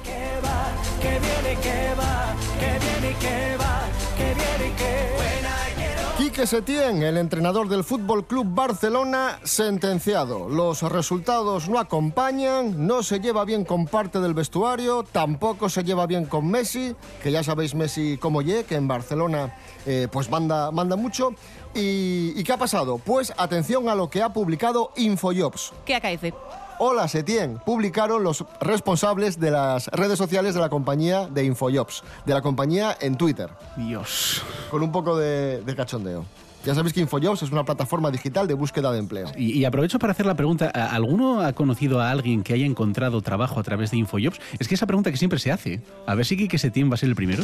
Quique 6.18 6.46
Setién, 6.46 7.02
el 7.02 7.18
entrenador 7.18 7.68
del 7.68 7.84
Fútbol 7.84 8.26
Club 8.26 8.46
Barcelona, 8.48 9.40
sentenciado. 9.44 10.48
Los 10.48 10.82
resultados 10.84 11.68
no 11.68 11.80
acompañan, 11.80 12.88
no 12.88 13.04
se 13.04 13.20
lleva 13.20 13.44
bien 13.44 13.66
con 13.66 13.86
parte 13.86 14.22
del 14.22 14.34
vestuario, 14.34 15.04
tampoco 15.04 15.68
se 15.68 15.84
lleva 15.84 16.06
bien 16.06 16.26
con 16.26 16.48
Messi, 16.48 16.96
que 17.22 17.32
ya 17.32 17.44
sabéis 17.44 17.76
Messi 17.76 18.18
como 18.18 18.42
ye, 18.42 18.64
que 18.66 18.76
en 18.76 18.88
Barcelona 18.88 19.58
eh, 19.86 20.08
pues 20.12 20.30
manda, 20.30 20.72
manda 20.72 20.96
mucho. 20.96 21.34
¿Y, 21.74 22.34
¿Y 22.36 22.44
qué 22.44 22.54
ha 22.54 22.58
pasado? 22.58 22.98
Pues 22.98 23.34
atención 23.38 23.88
a 23.90 23.96
lo 23.96 24.10
que 24.10 24.22
ha 24.22 24.34
publicado 24.34 24.92
Infojobs. 24.98 25.72
¿Qué 25.86 25.96
acaece? 25.96 26.34
Hola 26.80 27.08
Setién, 27.08 27.60
publicaron 27.66 28.24
los 28.24 28.44
responsables 28.60 29.40
de 29.40 29.52
las 29.52 29.88
redes 29.90 30.18
sociales 30.18 30.56
de 30.56 30.62
la 30.62 30.70
compañía 30.70 31.28
de 31.28 31.46
Infojobs, 31.46 32.04
de 32.26 32.34
la 32.34 32.42
compañía 32.42 32.98
en 33.00 33.18
Twitter. 33.18 33.50
Dios. 33.78 34.42
Con 34.72 34.82
un 34.82 34.92
poco 34.92 35.16
de, 35.16 35.62
de 35.62 35.76
cachondeo. 35.76 36.26
Ya 36.66 36.76
sabéis 36.76 36.94
que 36.94 37.00
Infojobs 37.00 37.44
es 37.44 37.52
una 37.52 37.64
plataforma 37.66 38.12
digital 38.12 38.48
de 38.48 38.54
búsqueda 38.56 38.92
de 38.92 39.00
empleo. 39.00 39.28
Y, 39.38 39.52
y 39.60 39.66
aprovecho 39.66 39.98
para 40.00 40.12
hacer 40.12 40.26
la 40.26 40.36
pregunta, 40.36 40.72
¿a- 40.74 40.88
¿alguno 40.96 41.42
ha 41.42 41.54
conocido 41.54 42.02
a 42.02 42.10
alguien 42.12 42.44
que 42.44 42.54
haya 42.54 42.66
encontrado 42.66 43.22
trabajo 43.22 43.60
a 43.60 43.64
través 43.64 43.92
de 43.92 43.98
Infojobs? 43.98 44.40
Es 44.60 44.68
que 44.68 44.76
esa 44.76 44.86
pregunta 44.88 45.10
que 45.12 45.18
siempre 45.18 45.40
se 45.40 45.52
hace. 45.52 45.82
A 46.08 46.16
ver 46.16 46.26
si 46.26 46.36
Quique 46.36 46.58
Setién 46.58 46.90
va 46.90 46.96
a 46.96 46.98
ser 46.98 47.10
el 47.10 47.16
primero. 47.16 47.44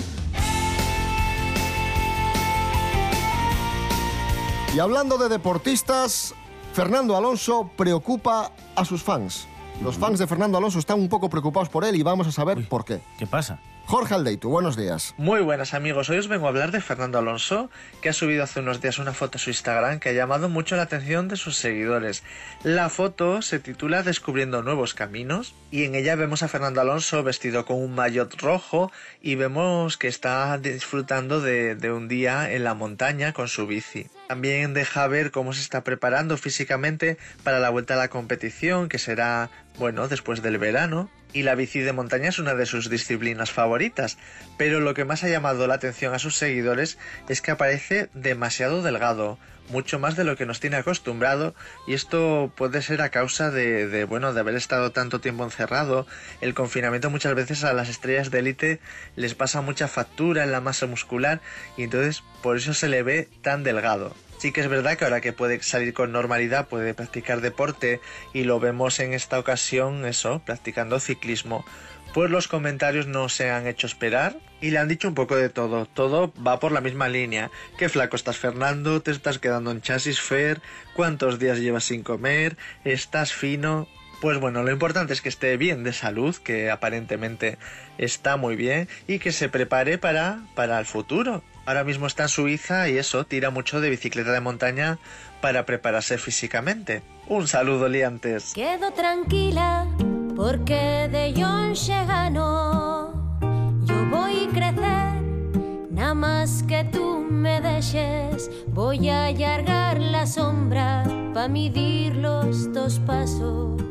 Y 4.77 4.79
hablando 4.79 5.17
de 5.17 5.27
deportistas, 5.27 6.35
Fernando 6.71 7.17
Alonso 7.17 7.67
preocupa 7.75 8.51
a 8.75 8.85
sus 8.85 9.01
fans. 9.01 9.47
Los 9.81 9.97
fans 9.97 10.19
de 10.19 10.27
Fernando 10.27 10.59
Alonso 10.59 10.77
están 10.77 10.99
un 10.99 11.09
poco 11.09 11.31
preocupados 11.31 11.67
por 11.67 11.83
él 11.83 11.95
y 11.95 12.03
vamos 12.03 12.27
a 12.27 12.31
saber 12.31 12.69
por 12.69 12.85
qué. 12.85 13.01
¿Qué 13.17 13.25
pasa? 13.25 13.57
Jorge 13.87 14.15
Aldeitu, 14.15 14.49
buenos 14.49 14.75
días. 14.75 15.15
Muy 15.17 15.39
buenas 15.39 15.73
amigos, 15.73 16.09
hoy 16.09 16.17
os 16.17 16.27
vengo 16.27 16.45
a 16.45 16.49
hablar 16.49 16.71
de 16.71 16.81
Fernando 16.81 17.19
Alonso, 17.19 17.69
que 18.01 18.09
ha 18.09 18.13
subido 18.13 18.43
hace 18.43 18.59
unos 18.59 18.81
días 18.81 18.99
una 18.99 19.13
foto 19.13 19.37
a 19.37 19.39
su 19.39 19.49
Instagram 19.49 20.01
que 20.01 20.09
ha 20.09 20.11
llamado 20.11 20.49
mucho 20.49 20.75
la 20.75 20.81
atención 20.81 21.29
de 21.29 21.37
sus 21.37 21.55
seguidores. 21.55 22.21
La 22.63 22.89
foto 22.89 23.41
se 23.41 23.59
titula 23.59 24.03
Descubriendo 24.03 24.61
nuevos 24.61 24.93
caminos 24.93 25.55
y 25.71 25.85
en 25.85 25.95
ella 25.95 26.17
vemos 26.17 26.43
a 26.43 26.49
Fernando 26.49 26.81
Alonso 26.81 27.23
vestido 27.23 27.63
con 27.63 27.77
un 27.77 27.95
maillot 27.95 28.35
rojo 28.41 28.91
y 29.21 29.35
vemos 29.35 29.95
que 29.95 30.09
está 30.09 30.57
disfrutando 30.57 31.39
de, 31.39 31.75
de 31.75 31.89
un 31.89 32.09
día 32.09 32.51
en 32.51 32.65
la 32.65 32.73
montaña 32.73 33.31
con 33.31 33.47
su 33.47 33.67
bici. 33.67 34.07
También 34.27 34.73
deja 34.73 35.07
ver 35.07 35.31
cómo 35.31 35.53
se 35.53 35.61
está 35.61 35.85
preparando 35.85 36.35
físicamente 36.35 37.17
para 37.41 37.59
la 37.59 37.69
vuelta 37.69 37.93
a 37.93 37.97
la 37.97 38.09
competición, 38.09 38.89
que 38.89 38.99
será, 38.99 39.49
bueno, 39.79 40.09
después 40.09 40.41
del 40.41 40.57
verano. 40.57 41.09
Y 41.37 41.43
la 41.43 41.53
bici 41.53 41.81
de 41.81 41.93
montaña 41.93 42.29
es 42.29 42.39
una 42.39 42.55
de 42.55 42.65
sus 42.65 42.89
disciplinas 42.89 43.51
favoritas, 43.51 44.17
pero 44.57 44.79
lo 44.79 44.95
que 44.95 45.05
más 45.05 45.23
ha 45.23 45.29
llamado 45.29 45.67
la 45.67 45.75
atención 45.75 46.15
a 46.15 46.17
sus 46.17 46.35
seguidores 46.35 46.97
es 47.29 47.43
que 47.43 47.51
aparece 47.51 48.09
demasiado 48.15 48.81
delgado, 48.81 49.37
mucho 49.69 49.99
más 49.99 50.15
de 50.15 50.23
lo 50.23 50.35
que 50.35 50.47
nos 50.47 50.59
tiene 50.59 50.77
acostumbrado, 50.77 51.53
y 51.85 51.93
esto 51.93 52.51
puede 52.55 52.81
ser 52.81 53.03
a 53.03 53.09
causa 53.09 53.51
de, 53.51 54.03
bueno, 54.05 54.33
de 54.33 54.39
haber 54.39 54.55
estado 54.55 54.91
tanto 54.91 55.21
tiempo 55.21 55.43
encerrado. 55.43 56.07
El 56.41 56.55
confinamiento 56.55 57.11
muchas 57.11 57.35
veces 57.35 57.63
a 57.63 57.73
las 57.73 57.87
estrellas 57.87 58.31
de 58.31 58.39
élite 58.39 58.79
les 59.15 59.35
pasa 59.35 59.61
mucha 59.61 59.87
factura 59.87 60.43
en 60.43 60.51
la 60.51 60.59
masa 60.59 60.87
muscular 60.87 61.39
y 61.77 61.83
entonces 61.83 62.23
por 62.41 62.57
eso 62.57 62.73
se 62.73 62.87
le 62.87 63.03
ve 63.03 63.29
tan 63.43 63.61
delgado. 63.61 64.15
Sí 64.37 64.51
que 64.51 64.61
es 64.61 64.67
verdad 64.67 64.97
que 64.97 65.05
ahora 65.05 65.21
que 65.21 65.33
puede 65.33 65.61
salir 65.63 65.93
con 65.93 66.11
normalidad, 66.11 66.67
puede 66.67 66.93
practicar 66.93 67.41
deporte 67.41 67.99
y 68.33 68.43
lo 68.43 68.59
vemos 68.59 68.99
en 68.99 69.13
esta 69.13 69.39
ocasión, 69.39 70.05
eso, 70.05 70.41
practicando 70.45 70.99
ciclismo. 70.99 71.65
Pues 72.13 72.29
los 72.29 72.47
comentarios 72.47 73.07
no 73.07 73.29
se 73.29 73.49
han 73.49 73.67
hecho 73.67 73.87
esperar 73.87 74.37
y 74.61 74.71
le 74.71 74.77
han 74.77 74.87
dicho 74.87 75.07
un 75.07 75.15
poco 75.15 75.35
de 75.35 75.49
todo. 75.49 75.85
Todo 75.85 76.33
va 76.35 76.59
por 76.59 76.71
la 76.71 76.81
misma 76.81 77.09
línea. 77.09 77.51
Qué 77.77 77.89
flaco 77.89 78.15
estás 78.15 78.37
Fernando, 78.37 79.01
te 79.01 79.11
estás 79.11 79.39
quedando 79.39 79.71
en 79.71 79.81
chasis 79.81 80.21
Fer, 80.21 80.61
cuántos 80.93 81.39
días 81.39 81.59
llevas 81.59 81.85
sin 81.85 82.03
comer, 82.03 82.57
estás 82.85 83.33
fino. 83.33 83.87
Pues 84.21 84.39
bueno, 84.39 84.63
lo 84.63 84.71
importante 84.71 85.13
es 85.13 85.21
que 85.21 85.29
esté 85.29 85.57
bien 85.57 85.83
de 85.83 85.93
salud, 85.93 86.35
que 86.35 86.71
aparentemente 86.71 87.57
está 87.99 88.35
muy 88.37 88.55
bien 88.55 88.87
y 89.07 89.19
que 89.19 89.31
se 89.31 89.49
prepare 89.49 89.97
para, 89.97 90.39
para 90.55 90.79
el 90.79 90.85
futuro. 90.85 91.43
Ahora 91.67 91.83
mismo 91.83 92.07
está 92.07 92.23
en 92.23 92.29
Suiza 92.29 92.87
y 92.87 92.97
eso, 92.97 93.25
tira 93.25 93.49
mucho 93.49 93.81
de 93.81 93.89
bicicleta 93.89 94.31
de 94.31 94.39
montaña 94.39 94.99
para 95.41 95.65
prepararse 95.65 96.17
físicamente. 96.17 97.03
Un 97.27 97.45
saludo, 97.49 97.89
liantes. 97.89 98.53
Quedo 98.53 98.91
tranquila 98.93 99.85
porque 100.37 101.09
de 101.11 101.33
John 101.35 101.73
gano. 102.07 103.41
Yo 103.83 104.05
voy 104.05 104.47
a 104.47 104.53
crecer, 104.53 105.21
nada 105.91 106.13
más 106.13 106.63
que 106.63 106.85
tú 106.85 107.27
me 107.29 107.59
dejes. 107.59 108.49
Voy 108.67 109.09
a 109.09 109.25
allargar 109.25 109.99
la 109.99 110.25
sombra 110.25 111.03
para 111.33 111.49
medir 111.49 112.15
los 112.15 112.71
dos 112.71 112.97
pasos. 112.99 113.81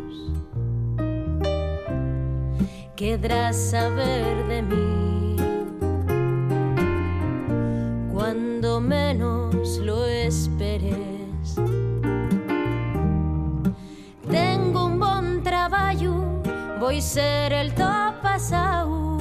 Querrás 2.96 3.54
saber 3.70 4.46
de 4.46 4.62
mí 4.62 5.15
cuando 8.26 8.80
menos 8.80 9.78
lo 9.78 10.04
esperes. 10.04 11.54
Tengo 14.28 14.86
un 14.86 14.98
buen 14.98 15.44
trabajo, 15.44 16.42
voy 16.80 16.98
a 16.98 17.02
ser 17.02 17.52
el 17.52 17.72
top 17.74 18.20
pasado. 18.22 19.18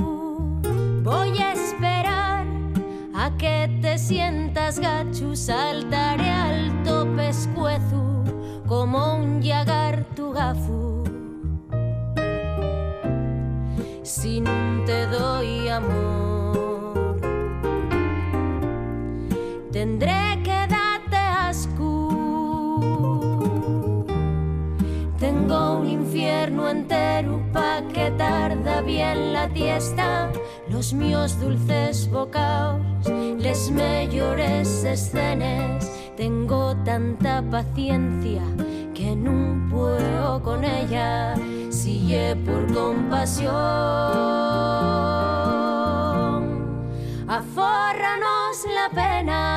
Voy 1.03 1.37
a 1.37 1.53
esperar 1.53 2.47
a 3.13 3.29
que 3.37 3.69
te 3.79 3.99
sientas 3.99 4.79
gacho, 4.79 5.35
saltaré 5.35 6.31
alto 6.31 7.07
pescuezo 7.15 8.23
como 8.65 9.17
un 9.17 9.39
yagar 9.39 10.03
tu 10.15 10.31
gafu. 10.31 11.03
Si 14.01 14.41
te 14.87 15.05
doy 15.05 15.69
amor, 15.69 16.24
tarda 28.11 28.81
bien 28.81 29.33
la 29.33 29.47
tiesta. 29.49 30.31
Los 30.69 30.93
míos 30.93 31.39
dulces 31.39 32.09
bocaos, 32.09 32.81
les 33.37 33.71
mejores 33.71 34.83
escenas. 34.83 35.91
Tengo 36.17 36.75
tanta 36.83 37.43
paciencia 37.49 38.41
que 38.93 39.15
no 39.15 39.69
puedo 39.69 40.41
con 40.41 40.63
ella. 40.63 41.35
Si 41.69 42.15
es 42.15 42.35
por 42.37 42.73
compasión, 42.73 43.53
afórranos 47.27 48.65
la 48.73 48.89
pena. 48.93 49.54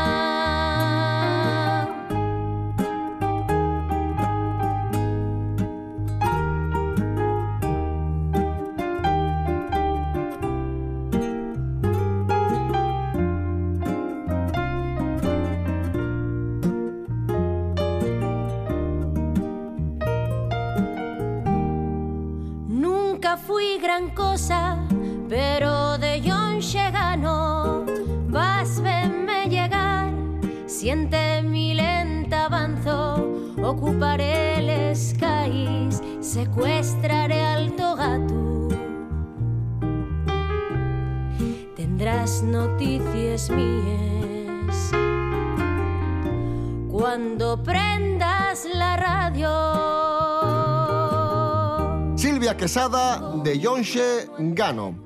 Quesada 52.59 53.21
de 53.45 53.57
Yonshe 53.61 54.29
Gano. 54.37 54.99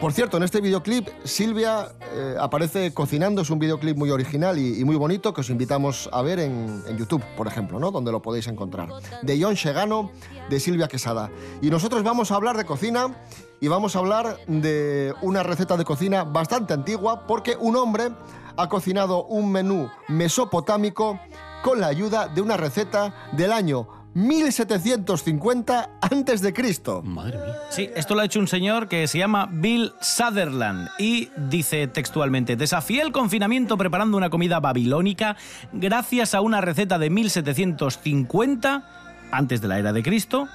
Por 0.00 0.12
cierto, 0.12 0.36
en 0.36 0.44
este 0.44 0.60
videoclip 0.60 1.08
Silvia 1.24 1.88
eh, 2.12 2.36
aparece 2.38 2.94
cocinando, 2.94 3.42
es 3.42 3.50
un 3.50 3.58
videoclip 3.58 3.96
muy 3.96 4.12
original 4.12 4.58
y, 4.58 4.84
muy 4.84 4.94
bonito 4.94 5.34
que 5.34 5.40
os 5.40 5.50
invitamos 5.50 6.08
a 6.12 6.22
ver 6.22 6.38
en, 6.38 6.84
YouTube, 6.96 7.24
por 7.36 7.48
ejemplo, 7.48 7.80
¿no? 7.80 7.90
donde 7.90 8.12
lo 8.12 8.22
podéis 8.22 8.46
encontrar. 8.46 8.90
De 9.22 9.36
Yonshe 9.36 9.72
Gano, 9.72 10.12
de 10.48 10.60
Silvia 10.60 10.86
Quesada. 10.86 11.32
Y 11.60 11.68
nosotros 11.68 12.04
vamos 12.04 12.30
a 12.30 12.36
hablar 12.36 12.56
de 12.56 12.64
cocina 12.64 13.12
y 13.60 13.66
vamos 13.66 13.96
a 13.96 13.98
hablar 13.98 14.38
de 14.46 15.12
una 15.20 15.42
receta 15.42 15.76
de 15.76 15.84
cocina 15.84 16.22
bastante 16.22 16.74
antigua 16.74 17.26
porque 17.26 17.56
un 17.58 17.74
hombre 17.74 18.10
ha 18.56 18.68
cocinado 18.68 19.24
un 19.24 19.50
menú 19.50 19.90
mesopotámico 20.06 21.18
con 21.64 21.80
la 21.80 21.88
ayuda 21.88 22.28
de 22.28 22.40
una 22.40 22.56
receta 22.56 23.32
del 23.32 23.50
año 23.50 24.03
1750 24.14 25.90
antes 26.00 26.40
de 26.40 26.52
Cristo. 26.52 27.02
Madre 27.02 27.38
mía. 27.38 27.54
Sí, 27.70 27.90
esto 27.94 28.14
lo 28.14 28.20
ha 28.20 28.24
hecho 28.24 28.38
un 28.40 28.48
señor 28.48 28.88
que 28.88 29.06
se 29.08 29.18
llama 29.18 29.48
Bill 29.50 29.92
Sutherland 30.00 30.88
y 30.98 31.28
dice 31.36 31.88
textualmente, 31.88 32.56
desafié 32.56 33.02
el 33.02 33.12
confinamiento 33.12 33.76
preparando 33.76 34.16
una 34.16 34.30
comida 34.30 34.60
babilónica 34.60 35.36
gracias 35.72 36.34
a 36.34 36.40
una 36.40 36.60
receta 36.60 36.98
de 36.98 37.10
1750 37.10 38.84
antes 39.32 39.60
de 39.60 39.68
la 39.68 39.78
era 39.78 39.92
de 39.92 40.02
Cristo. 40.02 40.48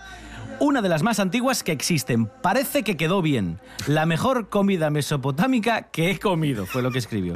Una 0.61 0.81
de 0.81 0.89
las 0.89 1.03
más 1.03 1.21
antiguas 1.21 1.63
que 1.63 1.71
existen. 1.71 2.25
Parece 2.25 2.83
que 2.83 2.97
quedó 2.97 3.21
bien. 3.21 3.59
La 3.87 4.05
mejor 4.05 4.49
comida 4.49 4.89
mesopotámica 4.89 5.83
que 5.83 6.11
he 6.11 6.19
comido, 6.19 6.65
fue 6.65 6.81
lo 6.81 6.91
que 6.91 6.99
escribió. 6.99 7.35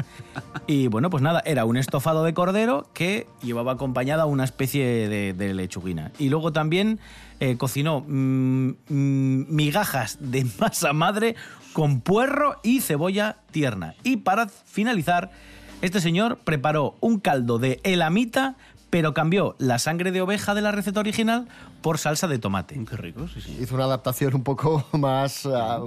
Y 0.68 0.88
bueno, 0.88 1.10
pues 1.10 1.24
nada, 1.24 1.42
era 1.46 1.64
un 1.64 1.78
estofado 1.78 2.26
de 2.26 2.34
cordero 2.34 2.90
que 2.94 3.28
llevaba 3.42 3.74
acompañada 3.74 4.26
una 4.26 4.44
especie 4.44 5.08
de, 5.08 5.34
de 5.34 5.54
lechuguina. 5.54 6.12
Y 6.20 6.28
luego 6.28 6.52
también 6.52 7.00
eh, 7.40 7.56
cocinó 7.58 8.02
mm, 8.02 8.70
mm, 8.90 9.46
migajas 9.56 10.18
de 10.20 10.46
masa 10.60 10.92
madre 10.92 11.36
con 11.72 12.02
puerro 12.02 12.58
y 12.62 12.82
cebolla 12.82 13.38
tierna. 13.52 13.96
Y 14.04 14.18
para 14.18 14.50
finalizar, 14.50 15.32
este 15.82 16.00
señor 16.02 16.40
preparó 16.44 16.96
un 17.00 17.20
caldo 17.20 17.58
de 17.58 17.80
elamita, 17.84 18.56
pero 18.94 19.12
cambió 19.16 19.56
la 19.58 19.80
sangre 19.80 20.12
de 20.12 20.22
oveja 20.22 20.54
de 20.54 20.62
la 20.62 20.72
receta 20.72 21.00
original 21.00 21.48
por 21.82 21.98
salsa 21.98 22.28
de 22.28 22.38
tomate. 22.38 22.80
Qué 22.88 22.96
rico, 22.96 23.28
sí, 23.28 23.42
sí. 23.42 23.58
Hizo 23.60 23.74
una 23.74 23.86
adaptación 23.86 24.36
un 24.36 24.44
poco 24.44 24.86
más 24.94 25.48
a, 25.48 25.80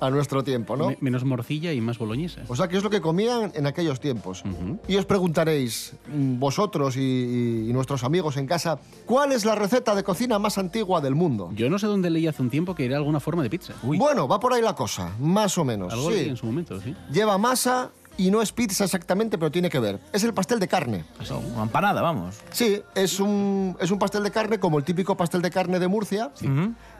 a 0.00 0.10
nuestro 0.10 0.42
tiempo, 0.42 0.74
¿no? 0.74 0.86
Me- 0.88 0.96
menos 1.02 1.22
morcilla 1.24 1.74
y 1.74 1.82
más 1.82 1.98
boloñesa. 1.98 2.40
O 2.48 2.56
sea, 2.56 2.66
¿qué 2.68 2.78
es 2.78 2.82
lo 2.82 2.88
que 2.88 3.02
comían 3.02 3.52
en 3.54 3.66
aquellos 3.66 4.00
tiempos? 4.00 4.42
Y 4.88 4.96
os 4.96 5.04
preguntaréis, 5.04 5.92
mm, 6.10 6.38
vosotros 6.38 6.96
y, 6.96 7.66
y 7.68 7.72
nuestros 7.74 8.04
amigos 8.04 8.38
en 8.38 8.46
casa, 8.46 8.78
¿cuál 9.04 9.32
es 9.32 9.44
la 9.44 9.54
receta 9.54 9.94
de 9.94 10.02
cocina 10.02 10.38
más 10.38 10.56
antigua 10.56 11.02
del 11.02 11.14
mundo? 11.14 11.50
Yo 11.54 11.68
no 11.68 11.78
sé 11.78 11.88
dónde 11.88 12.08
leí 12.08 12.26
hace 12.26 12.40
un 12.40 12.48
tiempo 12.48 12.74
que 12.74 12.86
era 12.86 12.96
alguna 12.96 13.20
forma 13.20 13.42
de 13.42 13.50
pizza. 13.50 13.74
Bueno, 13.82 14.26
va 14.26 14.40
por 14.40 14.54
ahí 14.54 14.62
la 14.62 14.74
cosa, 14.74 15.12
más 15.20 15.58
o 15.58 15.64
menos. 15.66 15.92
Algo 15.92 16.08
sí. 16.10 16.16
leí 16.16 16.28
en 16.30 16.38
su 16.38 16.46
momento, 16.46 16.80
sí. 16.80 16.94
Lleva 17.12 17.36
masa 17.36 17.90
y 18.20 18.30
no 18.30 18.42
es 18.42 18.52
pizza 18.52 18.84
exactamente, 18.84 19.38
pero 19.38 19.50
tiene 19.50 19.70
que 19.70 19.78
ver. 19.78 19.98
Es 20.12 20.24
el 20.24 20.34
pastel 20.34 20.60
de 20.60 20.68
carne. 20.68 21.06
Una 21.54 21.62
empanada, 21.62 22.02
vamos. 22.02 22.36
Sí, 22.50 22.82
es 22.94 23.18
un, 23.18 23.78
es 23.80 23.90
un 23.90 23.98
pastel 23.98 24.22
de 24.22 24.30
carne 24.30 24.60
como 24.60 24.76
el 24.76 24.84
típico 24.84 25.16
pastel 25.16 25.40
de 25.40 25.50
carne 25.50 25.78
de 25.78 25.88
Murcia, 25.88 26.30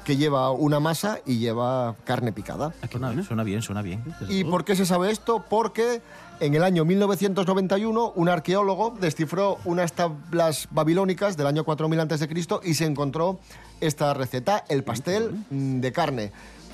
que 0.03 0.17
lleva 0.17 0.51
una 0.51 0.81
masa 0.81 1.19
y 1.27 1.37
lleva 1.37 1.95
carne 2.05 2.33
picada. 2.33 2.73
Suena, 2.91 3.23
suena 3.23 3.45
bien, 3.45 3.61
suena 3.61 3.83
bien. 3.83 4.03
¿Y 4.31 4.45
por 4.45 4.65
qué 4.65 4.75
se 4.75 4.87
sabe 4.87 5.11
esto? 5.11 5.45
Porque 5.47 6.01
en 6.41 6.55
el 6.55 6.65
año 6.65 6.87
1991 6.87 8.13
un 8.17 8.29
arqueólogo 8.31 8.97
descifró 8.99 9.59
unas 9.67 9.93
tablas 9.93 10.69
babilónicas 10.71 11.37
del 11.37 11.49
año 11.49 11.65
4000 11.65 12.01
a.C. 12.01 12.29
y 12.65 12.73
se 12.73 12.87
encontró 12.87 13.41
esta 13.83 14.15
receta, 14.15 14.65
el 14.71 14.85
pastel 14.85 15.45
mm, 15.51 15.81
de 15.81 15.93
carne. 15.93 16.33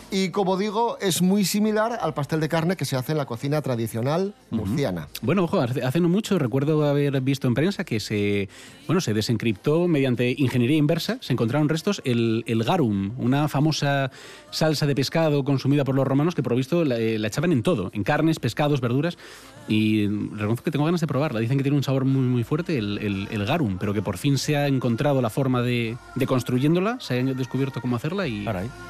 Y 0.09 0.29
como 0.31 0.57
digo, 0.57 0.99
es 1.01 1.21
muy 1.21 1.45
similar 1.45 1.99
al 2.01 2.14
pastel 2.14 2.38
de 2.38 2.49
carne 2.49 2.77
que 2.77 2.85
se 2.85 2.95
hace 2.95 3.11
en 3.12 3.19
la 3.19 3.27
cocina 3.27 3.61
tradicional 3.61 4.35
murciana. 4.51 5.09
Bueno, 5.21 5.42
ojo, 5.45 5.61
hace 5.61 5.83
hace 5.83 5.99
no 6.01 6.09
mucho 6.09 6.38
recuerdo 6.38 6.85
haber 6.88 7.21
visto 7.23 7.49
en 7.49 7.55
prensa 7.55 7.83
que 7.83 7.99
se, 7.99 8.49
bueno, 8.87 9.01
se 9.01 9.14
desencriptó 9.14 9.88
mediante 9.88 10.33
ingeniería 10.38 10.77
inversa, 10.77 11.19
se 11.21 11.33
encontraron 11.33 11.69
restos, 11.69 12.03
el, 12.05 12.45
el 12.47 12.62
garum, 12.62 13.12
una 13.19 13.49
famosa 13.49 14.12
salsa 14.53 14.87
de 14.87 14.95
pescado 14.95 15.42
consumida 15.42 15.83
por 15.85 15.97
los 15.97 16.07
romanos 16.07 16.37
que 16.37 16.42
por 16.42 16.53
lo 16.53 16.57
visto 16.59 16.85
la, 16.85 16.99
eh, 16.99 17.19
la 17.19 17.27
echaban 17.27 17.51
en 17.51 17.64
todo, 17.64 17.90
en 17.92 18.05
carnes, 18.05 18.38
pescados, 18.38 18.81
verduras, 18.81 19.19
y 19.69 20.07
reconozco 20.07 20.62
que 20.62 20.71
tengo 20.71 20.85
ganas 20.85 21.01
de 21.01 21.09
probarla. 21.09 21.40
Dicen 21.40 21.57
que 21.57 21.64
tiene 21.64 21.77
un 21.77 21.83
sabor 21.83 22.05
muy, 22.05 22.23
muy 22.23 22.45
fuerte 22.45 22.79
el, 22.79 22.99
el- 22.99 23.29
el 23.33 23.45
garum, 23.45 23.77
pero 23.79 23.92
que 23.92 24.03
por 24.03 24.19
fin 24.19 24.38
se 24.38 24.57
ha 24.57 24.69
encontrado 24.69 25.21
la 25.21 25.31
forma 25.31 25.62
de, 25.62 25.97
de 26.14 26.27
construyéndola, 26.27 26.99
se 27.01 27.19
ha 27.19 27.25
descubierto 27.25 27.81
cómo 27.81 27.97
hacerla 27.97 28.29
y, 28.29 28.45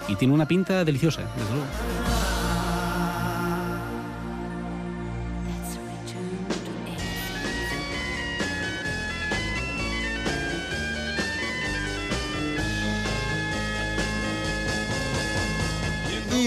y 0.08 0.16
tiene 0.16 0.34
una 0.34 0.46
pinta 0.46 0.84
deliciosa, 0.84 1.05
desde 1.14 1.52
luego. 1.52 2.35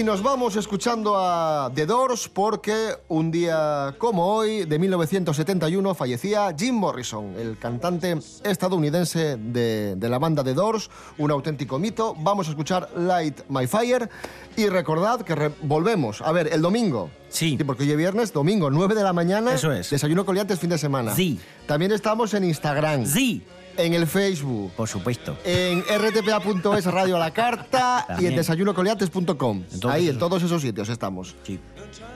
Y 0.00 0.02
nos 0.02 0.22
vamos 0.22 0.56
escuchando 0.56 1.18
a 1.18 1.70
The 1.74 1.84
Doors 1.84 2.30
porque 2.30 2.94
un 3.08 3.30
día 3.30 3.94
como 3.98 4.24
hoy, 4.34 4.64
de 4.64 4.78
1971, 4.78 5.94
fallecía 5.94 6.54
Jim 6.58 6.74
Morrison, 6.76 7.34
el 7.38 7.58
cantante 7.58 8.16
estadounidense 8.44 9.36
de, 9.36 9.96
de 9.96 10.08
la 10.08 10.18
banda 10.18 10.42
The 10.42 10.54
Doors, 10.54 10.88
un 11.18 11.30
auténtico 11.30 11.78
mito. 11.78 12.14
Vamos 12.18 12.46
a 12.46 12.50
escuchar 12.52 12.88
Light 12.96 13.40
My 13.50 13.66
Fire 13.66 14.08
y 14.56 14.68
recordad 14.68 15.20
que 15.20 15.34
re- 15.34 15.52
volvemos, 15.60 16.22
a 16.22 16.32
ver, 16.32 16.48
el 16.50 16.62
domingo. 16.62 17.10
Sí. 17.28 17.58
Porque 17.66 17.82
hoy 17.82 17.90
es 17.90 17.96
viernes, 17.98 18.32
domingo, 18.32 18.70
9 18.70 18.94
de 18.94 19.02
la 19.02 19.12
mañana. 19.12 19.52
Eso 19.52 19.70
es. 19.70 19.90
Desayuno 19.90 20.24
coliantes, 20.24 20.58
fin 20.58 20.70
de 20.70 20.78
semana. 20.78 21.14
Sí. 21.14 21.38
También 21.66 21.92
estamos 21.92 22.32
en 22.32 22.44
Instagram. 22.44 23.04
Sí. 23.04 23.44
En 23.76 23.94
el 23.94 24.06
Facebook. 24.06 24.72
Por 24.72 24.88
supuesto. 24.88 25.36
En 25.44 25.82
rtpa.es 25.82 26.84
Radio 26.86 27.16
a 27.16 27.18
la 27.18 27.30
Carta 27.30 28.06
y 28.18 28.26
en 28.26 28.36
desayunocoliantes.com. 28.36 29.62
Ahí, 29.88 30.08
en 30.08 30.18
todos 30.18 30.42
esos 30.42 30.62
sitios 30.62 30.88
estamos. 30.88 31.34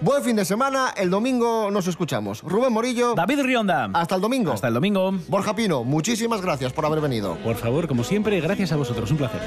Buen 0.01 0.23
fin 0.23 0.37
de 0.37 0.45
semana. 0.45 0.93
El 0.97 1.11
domingo 1.11 1.71
nos 1.71 1.87
escuchamos. 1.87 2.43
Rubén 2.43 2.73
Morillo. 2.73 3.15
David 3.15 3.41
Rionda. 3.41 3.91
Hasta 3.93 4.15
el 4.17 4.21
domingo. 4.21 4.53
Hasta 4.53 4.69
el 4.69 4.75
domingo. 4.75 5.13
Borja 5.29 5.55
Pino, 5.55 5.85
muchísimas 5.85 6.41
gracias 6.41 6.73
por 6.73 6.85
haber 6.87 7.01
venido. 7.01 7.37
Por 7.39 7.57
favor, 7.57 7.89
como 7.89 8.05
siempre, 8.05 8.41
gracias 8.41 8.73
a 8.73 8.77
vosotros, 8.77 9.11
un 9.11 9.17
placer. 9.19 9.41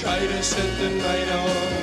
Try 0.00 0.26
to 0.26 0.42
set 0.42 0.78
the 0.78 0.90
night 0.90 1.77